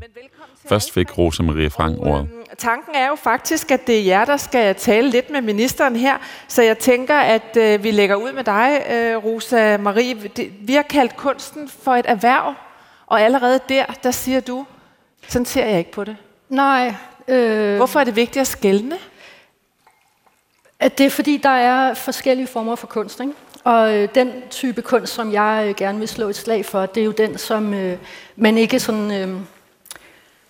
[0.69, 2.27] Først fik Rosa Marie Frank ordet.
[2.57, 6.17] Tanken er jo faktisk, at det er jer, der skal tale lidt med ministeren her,
[6.47, 10.31] så jeg tænker, at øh, vi lægger ud med dig, øh, Rosa Marie.
[10.61, 12.53] Vi har kaldt kunsten for et erhverv,
[13.07, 14.65] og allerede der, der siger du,
[15.27, 16.17] sådan ser jeg ikke på det.
[16.49, 16.93] Nej.
[17.27, 17.75] Øh...
[17.75, 18.97] Hvorfor er det vigtigt at skælne?
[20.79, 23.19] At det er fordi, der er forskellige former for kunst.
[23.19, 23.33] Ikke?
[23.63, 27.01] Og øh, den type kunst, som jeg øh, gerne vil slå et slag for, det
[27.01, 27.97] er jo den, som øh,
[28.35, 29.39] man ikke sådan øh,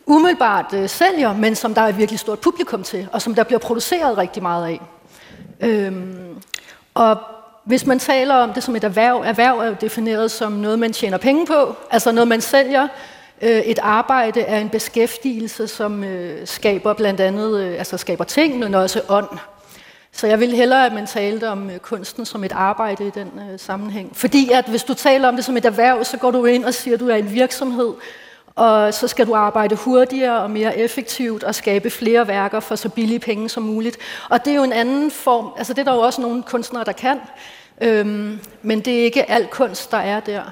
[0.05, 3.43] umiddelbart øh, sælger, men som der er et virkelig stort publikum til, og som der
[3.43, 4.81] bliver produceret rigtig meget af.
[5.61, 6.41] Øhm,
[6.93, 7.17] og
[7.65, 10.93] hvis man taler om det som et erhverv, erhverv er jo defineret som noget, man
[10.93, 12.87] tjener penge på, altså noget, man sælger.
[13.41, 18.59] Øh, et arbejde er en beskæftigelse, som øh, skaber blandt andet, øh, altså skaber ting,
[18.59, 19.29] men også ånd.
[20.11, 23.31] Så jeg vil hellere, at man talte om øh, kunsten som et arbejde i den
[23.51, 24.17] øh, sammenhæng.
[24.17, 26.73] Fordi at hvis du taler om det som et erhverv, så går du ind og
[26.73, 27.93] siger, at du er en virksomhed,
[28.55, 32.89] og så skal du arbejde hurtigere og mere effektivt og skabe flere værker for så
[32.89, 33.97] billige penge som muligt.
[34.29, 36.83] Og det er jo en anden form, altså det er der jo også nogle kunstnere,
[36.83, 37.19] der kan,
[37.81, 40.43] øhm, men det er ikke al kunst, der er der.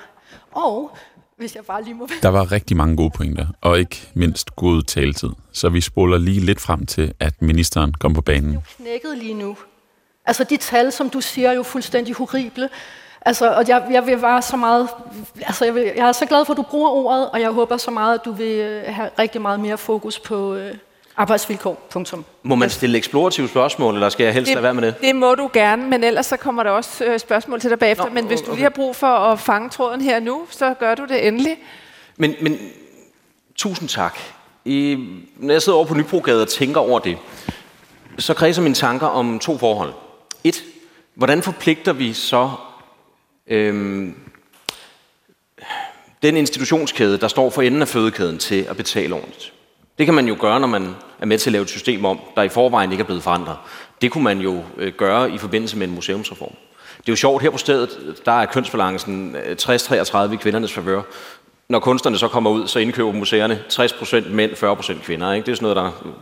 [0.51, 0.97] Og
[1.38, 2.08] hvis jeg bare lige må...
[2.22, 5.30] Der var rigtig mange gode pointer, og ikke mindst god taletid.
[5.51, 8.49] Så vi spoler lige lidt frem til, at ministeren kom på banen.
[8.49, 9.58] Det er jo knækket lige nu.
[10.26, 12.70] Altså de tal, som du siger, er jo fuldstændig horrible.
[13.26, 14.89] Altså, og jeg, jeg vil være så meget,
[15.45, 17.78] altså jeg, vil, jeg er så glad for, at du bruger ordet, og jeg håber
[17.78, 20.76] så meget, at du vil øh, have rigtig meget mere fokus på øh,
[21.17, 21.88] arbejdsvilkår.
[21.89, 22.26] Punktum.
[22.43, 25.01] Må man stille eksplorative spørgsmål, eller skal jeg helst det, lade være med det?
[25.01, 28.05] Det må du gerne, men ellers så kommer der også øh, spørgsmål til dig bagefter.
[28.05, 30.95] Nå, men hvis du lige har brug for at fange tråden her nu, så gør
[30.95, 31.57] du det endelig.
[32.17, 32.59] Men, men
[33.55, 34.17] tusind tak.
[34.65, 35.07] I,
[35.38, 37.17] når jeg sidder over på Nybrogade og tænker over det,
[38.17, 39.93] så kredser mine tanker om to forhold.
[40.43, 40.63] Et,
[41.15, 42.51] hvordan forpligter vi så
[43.48, 44.16] øhm,
[46.24, 49.54] den institutionskæde, der står for enden af fødekæden til at betale ordentligt?
[49.98, 52.20] Det kan man jo gøre, når man er med til at lave et system om,
[52.36, 53.58] der i forvejen ikke er blevet forandret.
[54.02, 56.56] Det kunne man jo øh, gøre i forbindelse med en museumsreform.
[56.98, 61.02] Det er jo sjovt, her på stedet, der er kønsbalancen øh, 60-33 i kvindernes favør.
[61.70, 65.34] Når kunstnerne så kommer ud, så indkøber museerne 60% mænd, 40% kvinder.
[65.34, 65.46] Ikke?
[65.46, 66.14] Det er sådan noget, der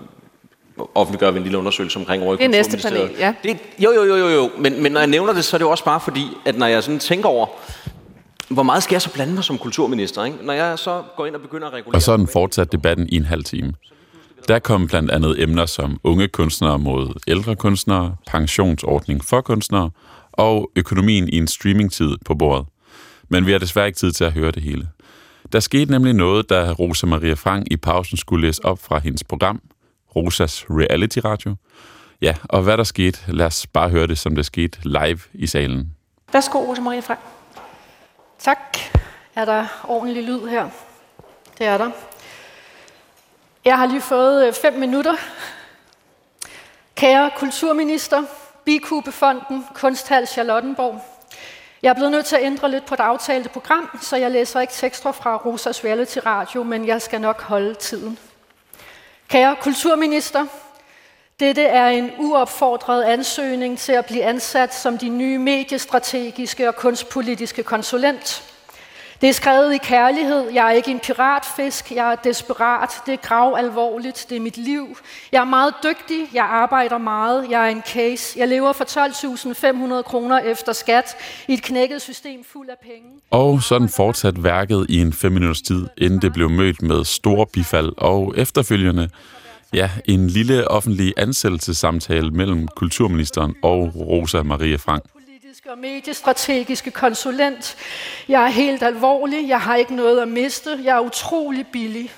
[0.95, 3.33] offentliggør vi en lille undersøgelse omkring over i Det er næste panel, ja.
[3.43, 4.49] Det, jo, jo, jo, jo, jo.
[4.57, 6.65] Men, men når jeg nævner det, så er det jo også bare fordi, at når
[6.65, 7.47] jeg sådan tænker over,
[8.49, 10.23] hvor meget skal jeg så blande mig som kulturminister?
[10.23, 10.37] Ikke?
[10.41, 11.95] Når jeg så går ind og begynder at regulere...
[11.95, 13.73] Og så den fortsat debatten i en halv time.
[14.47, 19.89] Der kom blandt andet emner som unge kunstnere mod ældre kunstnere, pensionsordning for kunstnere
[20.31, 22.65] og økonomien i en streamingtid på bordet.
[23.29, 24.87] Men vi har desværre ikke tid til at høre det hele.
[25.51, 29.23] Der skete nemlig noget, da Rosa Maria Frank i pausen skulle læse op fra hendes
[29.23, 29.61] program,
[30.15, 31.55] Rosas Reality Radio.
[32.21, 35.47] Ja, og hvad der skete, lad os bare høre det, som det skete live i
[35.47, 35.95] salen.
[36.33, 37.19] Værsgo, Rosa Maria Frank.
[38.39, 38.77] Tak.
[39.35, 40.69] Er der ordentlig lyd her?
[41.57, 41.91] Det er der.
[43.65, 45.13] Jeg har lige fået øh, fem minutter.
[46.95, 48.23] Kære kulturminister,
[48.65, 51.01] Bikubefonden, Kunsthal Charlottenborg.
[51.81, 54.59] Jeg er blevet nødt til at ændre lidt på det aftalte program, så jeg læser
[54.59, 58.19] ikke tekster fra Rosas Reality Radio, men jeg skal nok holde tiden.
[59.31, 60.45] Kære kulturminister,
[61.39, 67.63] dette er en uopfordret ansøgning til at blive ansat som de nye mediestrategiske og kunstpolitiske
[67.63, 68.50] konsulent.
[69.21, 70.49] Det er skrevet i kærlighed.
[70.53, 71.91] Jeg er ikke en piratfisk.
[71.91, 72.89] Jeg er desperat.
[73.05, 74.25] Det er grav alvorligt.
[74.29, 74.97] Det er mit liv.
[75.31, 76.25] Jeg er meget dygtig.
[76.33, 77.49] Jeg arbejder meget.
[77.49, 78.39] Jeg er en case.
[78.39, 78.83] Jeg lever for
[79.97, 81.15] 12.500 kroner efter skat
[81.47, 83.09] i et knækket system fuld af penge.
[83.31, 87.45] Og sådan fortsat værket i en fem minutters tid, inden det blev mødt med store
[87.53, 89.09] bifald og efterfølgende
[89.73, 95.03] Ja, en lille offentlig ansættelsessamtale mellem kulturministeren og Rosa Maria Frank
[95.71, 97.77] og mediestrategiske konsulent.
[98.27, 99.49] Jeg er helt alvorlig.
[99.49, 100.79] Jeg har ikke noget at miste.
[100.83, 102.13] Jeg er utrolig billig.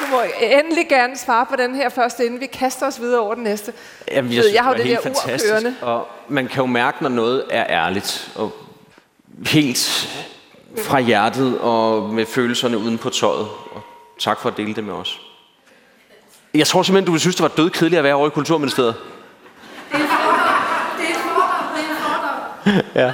[0.00, 3.34] Du må endelig gerne svare på den her første, inden vi kaster os videre over
[3.34, 3.72] den næste.
[4.10, 7.02] Jamen, jeg, synes, jeg har det, det helt der fantastisk, og man kan jo mærke,
[7.02, 8.52] når noget er ærligt, og
[9.46, 10.08] helt
[10.78, 13.48] fra hjertet og med følelserne uden på tøjet.
[13.72, 13.82] Og
[14.18, 15.25] tak for at dele det med os.
[16.56, 18.94] Jeg tror simpelthen, du vil synes, det var død kedeligt at være over i Kulturministeriet.
[19.92, 20.16] Det er for
[23.00, 23.12] Ja.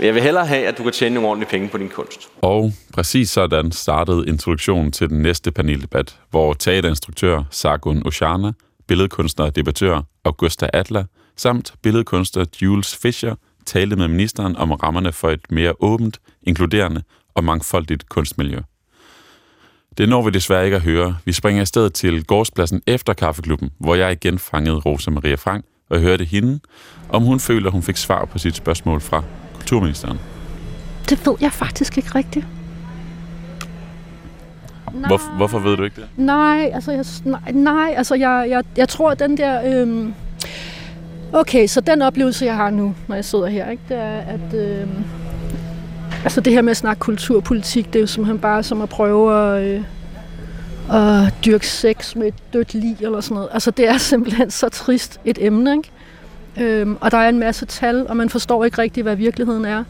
[0.00, 2.28] Jeg vil hellere have, at du kan tjene nogle ordentlige penge på din kunst.
[2.42, 8.52] Og præcis sådan startede introduktionen til den næste paneldebat, hvor teaterinstruktør Sargun Oshana,
[8.88, 11.04] billedkunstner og debattør Augusta Adler,
[11.36, 13.34] samt billedkunstner Jules Fischer
[13.66, 17.02] talte med ministeren om rammerne for et mere åbent, inkluderende
[17.34, 18.58] og mangfoldigt kunstmiljø.
[19.98, 21.16] Det når vi desværre ikke at høre.
[21.24, 26.00] Vi springer afsted til gårdspladsen efter kaffeklubben, hvor jeg igen fangede Rosa Maria Frank og
[26.00, 26.60] hørte hende,
[27.08, 29.22] om hun føler, hun fik svar på sit spørgsmål fra
[29.54, 30.18] kulturministeren.
[31.08, 32.46] Det ved jeg faktisk ikke rigtigt.
[34.92, 36.08] Hvor, hvorfor ved du ikke det?
[36.16, 39.82] Nej, altså jeg, nej, nej, altså jeg, jeg, jeg tror, den der...
[39.82, 40.14] Øhm,
[41.32, 44.54] okay, så den oplevelse, jeg har nu, når jeg sidder her, ikke, det er, at...
[44.54, 45.04] Øhm,
[46.22, 49.56] Altså det her med at snakke kulturpolitik, det er jo simpelthen bare som at prøve
[49.56, 49.82] at, øh,
[50.92, 53.48] at dyrke sex med et dødt lig eller sådan noget.
[53.52, 55.90] Altså det er simpelthen så trist et emne, ikke?
[56.60, 59.84] Øhm, og der er en masse tal, og man forstår ikke rigtigt, hvad virkeligheden er.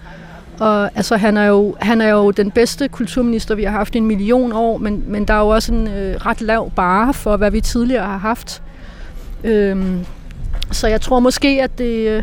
[0.61, 3.99] Og altså, han, er jo, han er jo den bedste kulturminister, vi har haft i
[3.99, 7.37] en million år, men, men der er jo også en øh, ret lav bare for,
[7.37, 8.63] hvad vi tidligere har haft.
[9.45, 10.05] Øhm,
[10.71, 12.09] så jeg tror måske, at det...
[12.09, 12.23] Øh,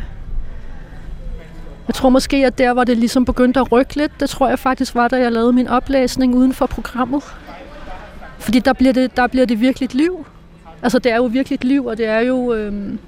[1.87, 4.59] jeg tror måske, at der, hvor det ligesom begyndte at rykke lidt, det tror jeg
[4.59, 7.23] faktisk var, da jeg lavede min oplæsning uden for programmet.
[8.39, 10.25] Fordi der bliver det, der bliver det virkelig et liv.
[10.81, 12.53] Altså, det er jo virkelig et liv, og det er jo...
[12.53, 12.99] Øhm,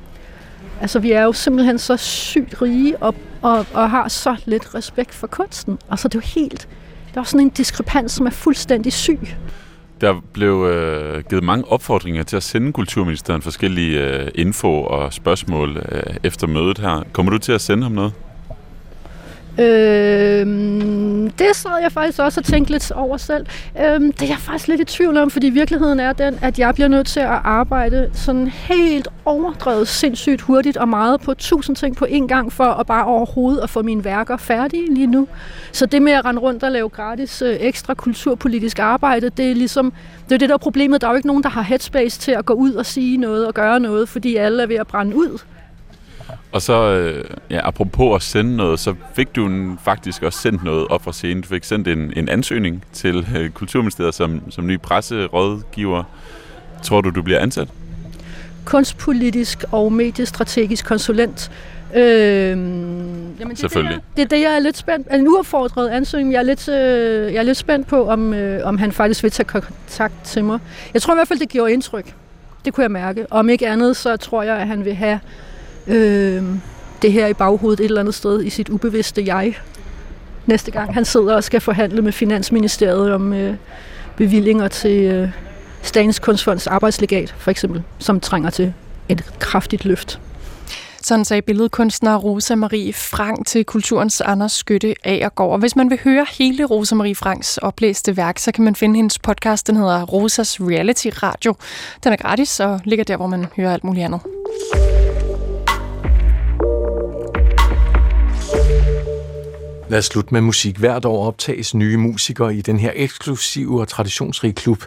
[0.82, 5.14] altså, vi er jo simpelthen så sygt rige og, og, og har så lidt respekt
[5.14, 5.80] for kunsten.
[5.92, 6.68] Altså, det er jo helt...
[7.14, 9.20] Der er sådan en diskrepans, som er fuldstændig syg.
[10.02, 15.78] Der blev øh, givet mange opfordringer til at sende kulturministeren forskellige øh, info og spørgsmål
[15.92, 17.04] øh, efter mødet her.
[17.14, 18.14] Kommer du til at sende ham noget?
[19.60, 20.46] Øh,
[21.40, 23.46] det sad jeg faktisk også og tænkte lidt over selv.
[23.80, 26.74] Øh, det er jeg faktisk lidt i tvivl om, fordi virkeligheden er den, at jeg
[26.74, 31.96] bliver nødt til at arbejde sådan helt overdrevet sindssygt hurtigt og meget på tusind ting
[31.96, 35.28] på én gang, for at bare overhovedet at få mine værker færdige lige nu.
[35.72, 39.56] Så det med at rende rundt og lave gratis øh, ekstra kulturpolitisk arbejde, det er
[39.56, 39.94] ligesom,
[40.30, 41.02] det er det der er problemet.
[41.02, 43.48] Der er jo ikke nogen, der har headspace til at gå ud og sige noget
[43.48, 45.40] og gøre noget, fordi alle er ved at brænde ud.
[46.52, 50.88] Og så, øh, ja, apropos at sende noget, så fik du faktisk også sendt noget
[50.88, 51.42] op fra scenen.
[51.42, 56.04] Du fik sendt en, en ansøgning til øh, Kulturministeriet som, som ny presserådgiver.
[56.84, 57.68] Tror du, du bliver ansat?
[58.66, 61.52] Kunstpolitisk og mediestrategisk konsulent.
[61.96, 63.96] Øh, jamen det Selvfølgelig.
[63.96, 66.34] Er det, er det, jeg er lidt spændt En uopfordret ansøgning.
[66.34, 69.32] Jeg er lidt, øh, jeg er lidt spændt på, om, øh, om han faktisk vil
[69.32, 70.60] tage kontakt til mig.
[70.94, 72.14] Jeg tror i hvert fald, det gjorde indtryk.
[72.66, 73.26] Det kunne jeg mærke.
[73.30, 75.20] Om ikke andet, så tror jeg, at han vil have
[75.90, 76.44] øh,
[77.02, 79.56] det her i baghovedet et eller andet sted i sit ubevidste jeg.
[80.46, 83.56] Næste gang han sidder og skal forhandle med Finansministeriet om øh,
[84.18, 85.30] bevillinger til øh,
[85.82, 88.74] Statens Kunstfonds arbejdslegat, for eksempel, som trænger til
[89.10, 90.20] et kraftigt løft.
[91.02, 95.52] Sådan sagde billedkunstner Rosa Marie Frank til Kulturens Anders Skytte Agergaard.
[95.52, 98.96] Og hvis man vil høre hele Rosa Marie Franks oplæste værk, så kan man finde
[98.96, 99.68] hendes podcast.
[99.68, 101.56] Den hedder Rosas Reality Radio.
[102.04, 104.20] Den er gratis og ligger der, hvor man hører alt muligt andet.
[109.90, 110.78] Lad os slutte med musik.
[110.78, 114.84] Hvert år optages nye musikere i den her eksklusive og traditionsrige klub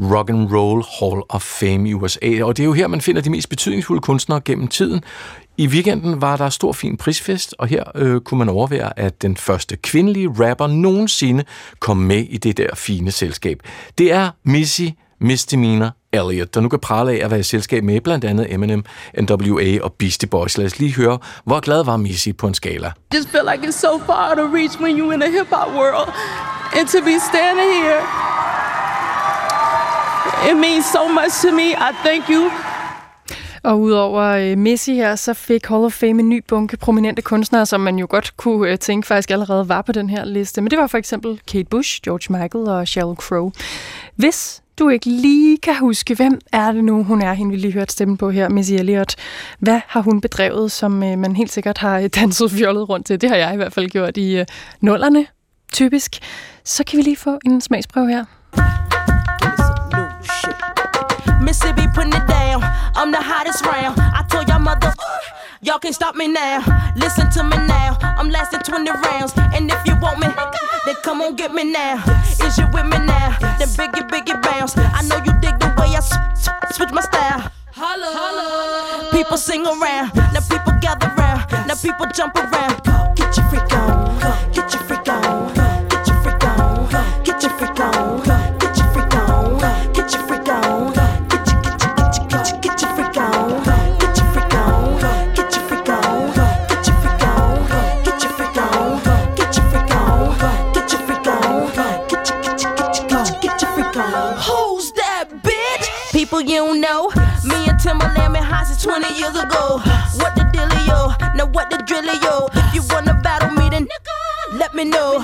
[0.00, 2.42] Rock and Roll Hall of Fame i USA.
[2.42, 5.02] Og det er jo her, man finder de mest betydningsfulde kunstnere gennem tiden.
[5.56, 9.36] I weekenden var der stor fin prisfest, og her øh, kunne man overvære, at den
[9.36, 11.44] første kvindelige rapper nogensinde
[11.80, 13.62] kom med i det der fine selskab.
[13.98, 14.88] Det er Missy
[15.20, 18.84] Misdemeanor Elliot, der nu kan prale af at være i selskab med blandt andet Eminem,
[19.20, 20.58] NWA og Beastie Boys.
[20.58, 22.92] Lad os lige høre, hvor glad var Missy på en skala.
[23.14, 26.08] Just feel like it's so far to reach when you're in a hip-hop world.
[26.78, 28.02] And to be standing here,
[30.50, 31.68] it means so much to me.
[31.88, 32.50] I thank you
[33.64, 37.66] og udover uh, Messi her, så fik Hall of Fame en ny bunke prominente kunstnere,
[37.66, 40.60] som man jo godt kunne uh, tænke faktisk allerede var på den her liste.
[40.60, 43.50] Men det var for eksempel Kate Bush, George Michael og Sheryl Crow.
[44.16, 47.72] Hvis du ikke lige kan huske, hvem er det nu, hun er, hende vi lige
[47.72, 49.16] hørt stemme på her, Missy Elliott.
[49.58, 53.20] Hvad har hun bedrevet, som øh, man helt sikkert har øh, danset fjollet rundt til?
[53.20, 54.46] Det har jeg i hvert fald gjort i øh,
[54.80, 55.26] nullerne,
[55.72, 56.18] typisk.
[56.64, 58.24] Så kan vi lige få en smagsprøve her.
[61.40, 62.62] Mississippi putting it down.
[62.98, 63.96] I'm the hottest round.
[64.18, 64.92] I told your mother,
[65.64, 66.60] y'all can't stop me now.
[66.96, 67.96] Listen to me now.
[68.00, 69.32] I'm lasting 20 rounds.
[69.54, 70.28] And if you want me,
[70.84, 72.02] then come on get me now.
[72.44, 73.36] Is you with me now?
[73.58, 74.76] Then biggie, biggie bounce.
[74.76, 76.00] I know you dig the way I
[76.72, 77.50] switch my style.
[77.72, 79.10] Holla, holla.
[79.10, 80.14] People sing around.
[80.14, 81.50] Now people gather round.
[81.66, 82.82] Now people jump around.
[82.84, 84.20] Go, Get your freak on.
[84.20, 85.43] Go, Get your freak on.
[106.34, 107.10] People you know.
[107.44, 109.78] Me and Timberland been high since 20 years ago.
[110.18, 111.14] What the dealio?
[111.36, 112.50] Now what the drillio?
[112.68, 113.86] If you wanna battle me, then
[114.52, 115.22] let me know.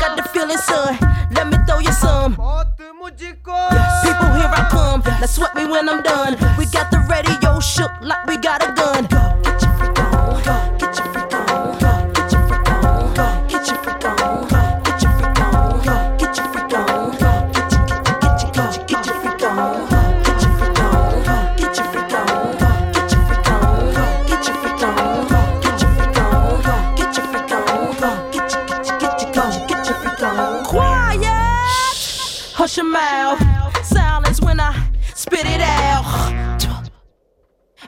[0.00, 0.98] Got the feeling, son.
[1.34, 2.32] Let me throw you some.
[2.32, 5.02] People, here I come.
[5.06, 6.36] Now sweat me when I'm done.
[6.58, 9.09] We got the radio shook like we got a gun.
[32.90, 33.40] Mouth.
[33.84, 34.74] Silence when I
[35.14, 36.04] spit it out.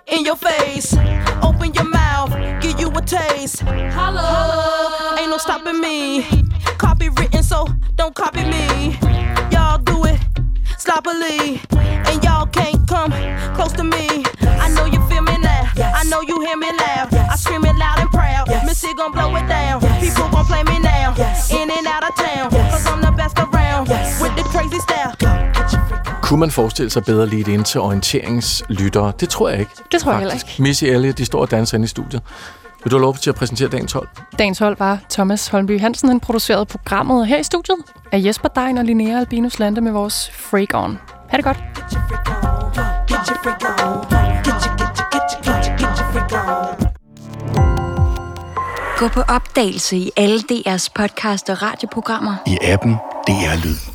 [0.07, 0.95] In your face,
[1.43, 2.31] open your mouth,
[2.61, 3.61] give you a taste.
[3.61, 6.25] Hello, ain't no stopping me.
[6.79, 8.97] Copy written, so don't copy me.
[9.51, 10.21] Y'all do it
[10.79, 11.61] sloppily,
[12.09, 13.13] and y'all can't come
[13.55, 14.25] close to me.
[14.65, 15.71] I know you feel me now.
[15.77, 17.15] I know you hear me loud.
[17.15, 18.49] I scream it loud and proud.
[18.67, 19.81] Missy gon' blow it down.
[20.01, 20.91] People gon' play me now.
[26.33, 29.12] Kunne man forestille sig bedre lige ind til orienteringslyttere?
[29.20, 29.72] Det tror jeg ikke.
[29.93, 30.62] Det tror jeg heller ikke.
[30.62, 32.22] Missy Elliott, de står og danser inde i studiet.
[32.85, 34.09] Vil du have lov til at præsentere dagens hold?
[34.39, 36.09] Dagens hold var Thomas Holmby Hansen.
[36.09, 37.76] Han producerede programmet her i studiet
[38.12, 40.99] af Jesper Dein og Linnea Albinus Lande med vores Freak On.
[41.28, 41.59] Ha' det godt.
[48.99, 52.35] Gå på opdagelse i alle DR's podcast og radioprogrammer.
[52.47, 52.93] I appen
[53.26, 53.91] DR Lyd.